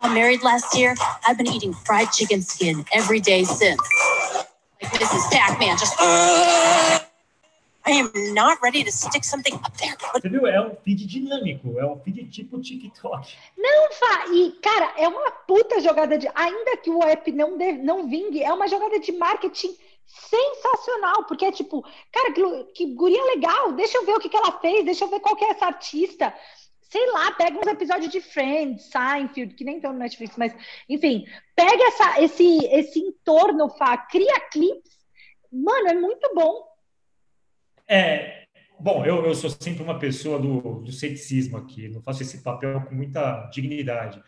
I'm 0.00 0.14
married 0.14 0.44
last 0.44 0.76
year. 0.76 0.94
I've 1.26 1.36
been 1.36 1.48
eating 1.48 1.72
fried 1.72 2.12
chicken 2.12 2.40
skin 2.42 2.84
every 2.92 3.20
day 3.20 3.42
since. 3.44 3.80
Like 4.82 4.92
Mrs. 4.92 5.30
Pac-Man, 5.30 5.76
just. 5.76 5.94
Uh, 6.00 6.98
I 7.86 7.92
am 7.92 8.10
not 8.34 8.58
ready 8.62 8.84
to 8.84 8.92
stick 8.92 9.24
something 9.24 9.54
up 9.54 9.76
there. 9.78 9.96
Viu? 10.22 10.46
É 10.46 10.60
um 10.60 10.76
feed 10.76 11.06
dinâmico, 11.06 11.78
é 11.78 11.86
um 11.86 11.98
feed 11.98 12.28
tipo 12.30 12.60
TikTok. 12.60 13.34
Não, 13.56 13.92
Fá, 13.92 14.26
e 14.28 14.52
cara, 14.62 14.92
é 14.96 15.08
uma 15.08 15.30
puta 15.30 15.80
jogada 15.80 16.18
de. 16.18 16.28
Ainda 16.34 16.76
que 16.76 16.90
o 16.90 17.02
app 17.02 17.32
não, 17.32 17.56
de, 17.56 17.72
não 17.72 18.08
vingue, 18.08 18.42
é 18.42 18.52
uma 18.52 18.68
jogada 18.68 18.98
de 19.00 19.12
marketing 19.12 19.74
sensacional, 20.06 21.24
porque 21.24 21.44
é 21.44 21.52
tipo, 21.52 21.82
cara, 22.12 22.32
que, 22.32 22.64
que 22.74 22.94
guria 22.94 23.24
legal, 23.24 23.72
deixa 23.72 23.96
eu 23.96 24.04
ver 24.04 24.14
o 24.14 24.20
que, 24.20 24.28
que 24.28 24.36
ela 24.36 24.58
fez, 24.60 24.84
deixa 24.84 25.04
eu 25.04 25.08
ver 25.08 25.20
qual 25.20 25.36
que 25.36 25.44
é 25.44 25.50
essa 25.50 25.66
artista. 25.66 26.34
Sei 26.90 27.06
lá, 27.12 27.30
pega 27.32 27.56
uns 27.56 27.66
episódios 27.68 28.10
de 28.10 28.20
Friends, 28.20 28.90
Seinfeld, 28.90 29.54
que 29.54 29.62
nem 29.62 29.76
estão 29.76 29.92
no 29.92 30.00
Netflix, 30.00 30.36
mas 30.36 30.52
enfim, 30.88 31.24
pega 31.54 31.84
essa, 31.84 32.20
esse, 32.20 32.66
esse 32.66 32.98
entorno, 32.98 33.70
Fá, 33.70 33.96
cria 33.96 34.40
clipes. 34.50 34.98
Mano, 35.52 35.88
é 35.88 35.94
muito 35.94 36.28
bom. 36.34 36.68
É, 37.86 38.44
bom, 38.78 39.04
eu, 39.06 39.24
eu 39.24 39.34
sou 39.36 39.50
sempre 39.50 39.84
uma 39.84 40.00
pessoa 40.00 40.40
do, 40.40 40.80
do 40.80 40.90
ceticismo 40.90 41.56
aqui, 41.56 41.88
não 41.88 42.02
faço 42.02 42.22
esse 42.22 42.38
papel 42.42 42.80
com 42.82 42.94
muita 42.94 43.48
dignidade. 43.52 44.20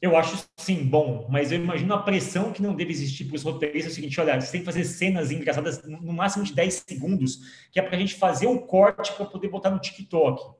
Eu 0.00 0.16
acho 0.16 0.42
sim 0.56 0.82
bom, 0.82 1.26
mas 1.28 1.52
eu 1.52 1.62
imagino 1.62 1.92
a 1.92 2.02
pressão 2.02 2.54
que 2.54 2.62
não 2.62 2.74
deve 2.74 2.90
existir 2.90 3.26
para 3.26 3.36
os 3.36 3.42
roteiristas. 3.42 3.92
É 3.92 3.92
o 3.92 3.94
seguinte: 3.96 4.18
olha, 4.18 4.40
você 4.40 4.52
tem 4.52 4.60
que 4.60 4.66
fazer 4.66 4.84
cenas 4.84 5.30
engraçadas 5.30 5.82
no 5.84 6.12
máximo 6.14 6.42
de 6.42 6.54
10 6.54 6.84
segundos, 6.88 7.68
que 7.70 7.78
é 7.78 7.82
para 7.82 7.96
a 7.96 8.00
gente 8.00 8.14
fazer 8.14 8.46
um 8.46 8.56
corte 8.56 9.12
para 9.12 9.26
poder 9.26 9.48
botar 9.48 9.68
no 9.68 9.78
TikTok. 9.78 10.58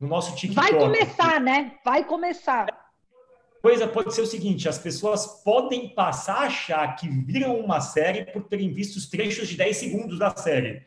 No 0.00 0.08
nosso 0.08 0.34
TikTok. 0.34 0.70
Vai 0.70 0.80
começar, 0.80 1.40
né? 1.40 1.72
Vai 1.84 2.04
começar. 2.04 2.66
Coisa 3.60 3.86
pode 3.86 4.14
ser 4.14 4.22
o 4.22 4.26
seguinte: 4.26 4.68
as 4.68 4.78
pessoas 4.78 5.42
podem 5.44 5.90
passar 5.90 6.38
a 6.38 6.46
achar 6.46 6.96
que 6.96 7.08
viram 7.08 7.60
uma 7.60 7.80
série 7.80 8.24
por 8.24 8.44
terem 8.44 8.72
visto 8.72 8.96
os 8.96 9.08
trechos 9.08 9.48
de 9.48 9.56
10 9.56 9.76
segundos 9.76 10.18
da 10.18 10.34
série 10.34 10.82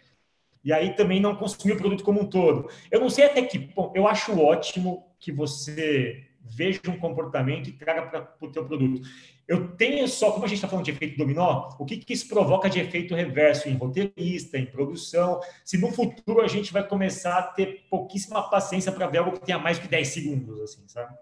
e 0.63 0.71
aí 0.71 0.95
também 0.95 1.19
não 1.19 1.35
consumir 1.35 1.73
o 1.73 1.77
produto 1.77 2.03
como 2.03 2.21
um 2.21 2.25
todo. 2.25 2.69
Eu 2.89 3.01
não 3.01 3.09
sei 3.09 3.25
até 3.25 3.41
que 3.41 3.59
ponto, 3.59 3.95
eu 3.95 4.07
acho 4.07 4.39
ótimo 4.39 5.05
que 5.19 5.31
você 5.31 6.25
veja 6.39 6.81
um 6.87 6.97
comportamento 6.97 7.67
e 7.67 7.73
traga 7.73 8.03
para 8.03 8.35
o 8.41 8.51
teu 8.51 8.65
produto. 8.65 9.01
Eu 9.47 9.75
tenho 9.75 10.07
só, 10.07 10.31
como 10.31 10.45
a 10.45 10.47
gente 10.47 10.57
está 10.57 10.67
falando 10.67 10.85
de 10.85 10.91
efeito 10.91 11.17
dominó, 11.17 11.69
o 11.77 11.85
que, 11.85 11.97
que 11.97 12.13
isso 12.13 12.27
provoca 12.27 12.69
de 12.69 12.79
efeito 12.79 13.13
reverso 13.13 13.67
em 13.67 13.75
roteirista, 13.75 14.57
em 14.57 14.65
produção, 14.65 15.41
se 15.65 15.77
no 15.77 15.91
futuro 15.91 16.41
a 16.41 16.47
gente 16.47 16.71
vai 16.71 16.87
começar 16.87 17.37
a 17.37 17.43
ter 17.43 17.85
pouquíssima 17.89 18.49
paciência 18.49 18.91
para 18.91 19.07
ver 19.07 19.17
algo 19.17 19.33
que 19.33 19.45
tenha 19.45 19.59
mais 19.59 19.79
de 19.79 19.87
10 19.87 20.07
segundos, 20.07 20.61
assim, 20.61 20.87
sabe? 20.87 21.13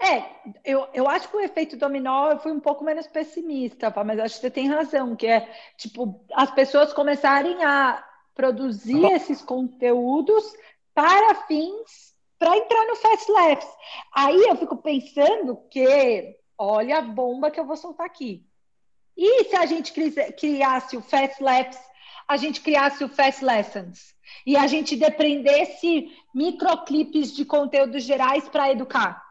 É, 0.00 0.24
eu, 0.64 0.88
eu 0.92 1.08
acho 1.08 1.28
que 1.28 1.36
o 1.36 1.40
efeito 1.40 1.76
dominó 1.76 2.32
eu 2.32 2.38
fui 2.38 2.50
um 2.50 2.60
pouco 2.60 2.84
menos 2.84 3.06
pessimista, 3.06 3.92
mas 4.04 4.18
acho 4.18 4.34
que 4.36 4.40
você 4.40 4.50
tem 4.50 4.68
razão, 4.68 5.14
que 5.14 5.26
é 5.26 5.48
tipo 5.76 6.24
as 6.34 6.50
pessoas 6.50 6.92
começarem 6.92 7.62
a 7.64 8.04
produzir 8.34 9.04
esses 9.12 9.42
conteúdos 9.42 10.44
para 10.92 11.46
fins 11.46 12.12
para 12.42 12.56
entrar 12.56 12.84
no 12.86 12.96
Fast 12.96 13.30
Labs. 13.30 13.68
Aí 14.12 14.42
eu 14.42 14.56
fico 14.56 14.76
pensando 14.78 15.56
que, 15.70 16.36
olha 16.58 16.98
a 16.98 17.02
bomba 17.02 17.50
que 17.50 17.58
eu 17.58 17.66
vou 17.66 17.76
soltar 17.76 18.06
aqui. 18.06 18.44
E 19.16 19.44
se 19.44 19.56
a 19.56 19.66
gente 19.66 19.92
criasse 20.32 20.96
o 20.96 21.02
Fast 21.02 21.42
Labs, 21.42 21.78
a 22.26 22.36
gente 22.36 22.60
criasse 22.60 23.04
o 23.04 23.08
Fast 23.08 23.44
Lessons 23.44 24.14
e 24.46 24.56
a 24.56 24.66
gente 24.66 24.96
depreendesse 24.96 26.10
microclips 26.34 27.34
de 27.34 27.44
conteúdos 27.44 28.04
gerais 28.04 28.48
para 28.48 28.70
educar? 28.70 29.22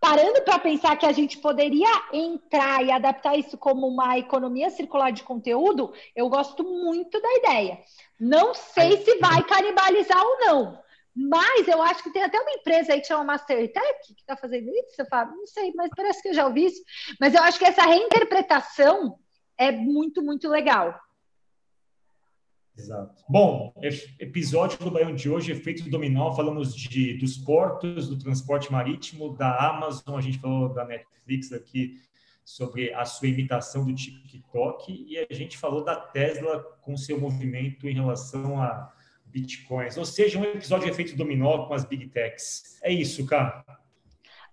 Parando 0.00 0.42
para 0.42 0.60
pensar 0.60 0.96
que 0.96 1.04
a 1.04 1.12
gente 1.12 1.38
poderia 1.38 1.90
entrar 2.12 2.84
e 2.84 2.92
adaptar 2.92 3.36
isso 3.36 3.58
como 3.58 3.88
uma 3.88 4.16
economia 4.16 4.70
circular 4.70 5.10
de 5.10 5.24
conteúdo, 5.24 5.92
eu 6.14 6.28
gosto 6.28 6.62
muito 6.62 7.20
da 7.20 7.34
ideia. 7.34 7.80
Não 8.18 8.54
sei 8.54 8.98
se 8.98 9.18
vai 9.18 9.42
canibalizar 9.42 10.22
ou 10.22 10.38
não, 10.38 10.78
mas 11.16 11.66
eu 11.66 11.80
acho 11.80 12.02
que 12.02 12.12
tem 12.12 12.22
até 12.22 12.38
uma 12.38 12.50
empresa 12.50 12.92
aí 12.92 13.00
que 13.00 13.06
chama 13.06 13.24
Mastertech 13.24 14.14
que 14.14 14.20
está 14.20 14.36
fazendo 14.36 14.68
isso. 14.68 14.94
Eu 14.98 15.06
falo, 15.06 15.34
não 15.34 15.46
sei, 15.46 15.72
mas 15.74 15.90
parece 15.96 16.20
que 16.20 16.28
eu 16.28 16.34
já 16.34 16.46
ouvi 16.46 16.66
isso. 16.66 16.82
Mas 17.18 17.34
eu 17.34 17.42
acho 17.42 17.58
que 17.58 17.64
essa 17.64 17.82
reinterpretação 17.82 19.18
é 19.56 19.72
muito, 19.72 20.22
muito 20.22 20.46
legal. 20.46 20.94
Exato. 22.76 23.24
Bom, 23.26 23.72
episódio 24.20 24.78
do 24.78 24.90
Baião 24.90 25.14
de 25.14 25.30
hoje, 25.30 25.50
efeito 25.50 25.88
dominó, 25.88 26.34
falamos 26.34 26.74
de, 26.74 27.14
dos 27.14 27.38
portos, 27.38 28.06
do 28.06 28.18
transporte 28.18 28.70
marítimo, 28.70 29.34
da 29.34 29.70
Amazon, 29.70 30.18
a 30.18 30.20
gente 30.20 30.38
falou 30.38 30.68
da 30.68 30.84
Netflix 30.84 31.50
aqui 31.50 31.98
sobre 32.44 32.92
a 32.92 33.06
sua 33.06 33.28
imitação 33.28 33.86
do 33.86 33.94
TikTok 33.94 34.92
e 34.92 35.18
a 35.18 35.34
gente 35.34 35.56
falou 35.56 35.82
da 35.82 35.96
Tesla 35.96 36.62
com 36.82 36.94
seu 36.94 37.18
movimento 37.18 37.88
em 37.88 37.94
relação 37.94 38.62
a 38.62 38.92
bitcoins, 39.36 39.98
ou 39.98 40.04
seja, 40.06 40.38
um 40.38 40.44
episódio 40.44 40.86
de 40.86 40.92
efeito 40.92 41.14
dominó 41.14 41.66
com 41.66 41.74
as 41.74 41.84
big 41.84 42.08
techs. 42.08 42.78
É 42.82 42.90
isso, 42.90 43.26
cara. 43.26 43.62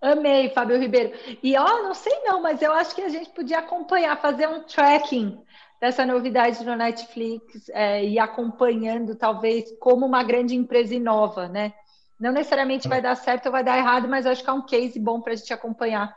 Amei, 0.02 0.50
Fábio 0.50 0.78
Ribeiro. 0.78 1.14
E 1.42 1.56
ó, 1.56 1.82
não 1.82 1.94
sei 1.94 2.14
não, 2.26 2.42
mas 2.42 2.62
eu 2.62 2.74
acho 2.74 2.94
que 2.94 3.02
a 3.02 3.08
gente 3.08 3.30
podia 3.30 3.60
acompanhar, 3.60 4.20
fazer 4.20 4.48
um 4.48 4.64
tracking 4.64 5.40
dessa 5.80 6.06
novidade 6.06 6.64
no 6.66 6.76
Netflix 6.76 7.70
é, 7.70 8.04
e 8.04 8.20
acompanhando, 8.20 9.16
talvez, 9.16 9.66
como 9.80 10.06
uma 10.06 10.24
grande 10.24 10.56
empresa 10.56 10.94
inova, 10.94 11.48
né? 11.48 11.74
Não 12.20 12.34
necessariamente 12.34 12.88
vai 12.88 13.02
dar 13.02 13.16
certo 13.16 13.46
ou 13.46 13.52
vai 13.52 13.64
dar 13.64 13.78
errado, 13.78 14.08
mas 14.10 14.26
acho 14.26 14.44
que 14.44 14.50
é 14.50 14.54
um 14.54 14.66
case 14.66 15.00
bom 15.00 15.22
para 15.22 15.34
a 15.34 15.36
gente 15.36 15.54
acompanhar. 15.54 16.14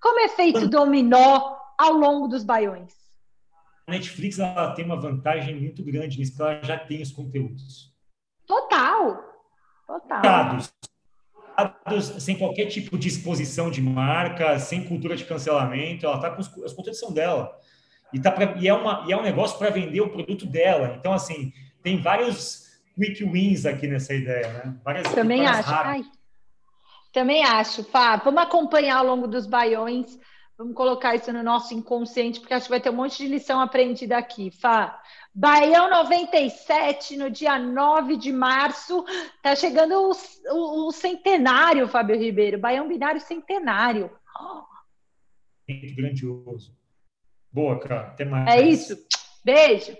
Como 0.00 0.20
é 0.20 0.28
feito 0.28 0.68
dominó 0.68 1.56
ao 1.78 1.92
longo 1.92 2.26
dos 2.26 2.42
baiões? 2.42 2.92
A 3.86 3.92
Netflix 3.92 4.38
ela 4.38 4.74
tem 4.74 4.84
uma 4.84 5.00
vantagem 5.00 5.54
muito 5.54 5.82
grande 5.84 6.18
nisso, 6.18 6.32
porque 6.32 6.42
ela 6.42 6.62
já 6.62 6.78
tem 6.78 7.00
os 7.00 7.10
conteúdos. 7.10 7.97
Total! 8.48 9.22
Total. 9.86 10.22
Dados. 10.22 10.72
Dados 11.56 12.22
sem 12.22 12.36
qualquer 12.36 12.66
tipo 12.66 12.98
de 12.98 13.08
exposição 13.08 13.70
de 13.70 13.80
marca, 13.80 14.58
sem 14.58 14.84
cultura 14.84 15.14
de 15.14 15.24
cancelamento, 15.24 16.06
ela 16.06 16.16
está 16.16 16.30
com 16.30 16.40
os, 16.40 16.48
os 16.56 16.72
conteúdos 16.72 16.98
são 16.98 17.12
dela. 17.12 17.56
E, 18.12 18.18
tá 18.18 18.32
pra, 18.32 18.56
e, 18.56 18.66
é 18.66 18.72
uma, 18.72 19.04
e 19.06 19.12
é 19.12 19.16
um 19.16 19.22
negócio 19.22 19.58
para 19.58 19.70
vender 19.70 20.00
o 20.00 20.08
produto 20.08 20.46
dela. 20.46 20.96
Então, 20.98 21.12
assim, 21.12 21.52
tem 21.82 22.00
vários 22.00 22.66
quick 22.94 23.22
wins 23.24 23.66
aqui 23.66 23.86
nessa 23.86 24.14
ideia, 24.14 24.48
né? 24.52 24.76
Várias 24.84 25.12
Também 25.12 25.46
acho. 25.46 25.70
Ai, 25.70 26.02
também 27.12 27.44
acho, 27.44 27.84
Fá. 27.84 28.16
Vamos 28.16 28.42
acompanhar 28.42 28.98
ao 28.98 29.06
longo 29.06 29.26
dos 29.26 29.46
baiões. 29.46 30.18
Vamos 30.56 30.74
colocar 30.74 31.14
isso 31.14 31.32
no 31.32 31.42
nosso 31.42 31.72
inconsciente, 31.72 32.40
porque 32.40 32.54
acho 32.54 32.64
que 32.64 32.70
vai 32.70 32.80
ter 32.80 32.90
um 32.90 32.96
monte 32.96 33.18
de 33.18 33.28
lição 33.28 33.60
aprendida 33.60 34.16
aqui, 34.16 34.50
Fá. 34.50 35.00
Baião 35.34 35.88
97, 35.88 37.16
no 37.16 37.30
dia 37.30 37.58
9 37.58 38.16
de 38.16 38.32
março, 38.32 39.04
tá 39.42 39.54
chegando 39.54 39.94
o, 39.94 40.12
o, 40.52 40.88
o 40.88 40.92
centenário, 40.92 41.88
Fábio 41.88 42.18
Ribeiro. 42.18 42.58
Baião 42.58 42.88
binário 42.88 43.20
centenário. 43.20 44.10
Muito 45.68 45.94
grandioso. 45.94 46.76
Boa, 47.52 47.78
cara. 47.78 48.08
Até 48.08 48.24
mais. 48.24 48.48
É 48.48 48.62
isso. 48.62 48.96
Beijo. 49.44 49.96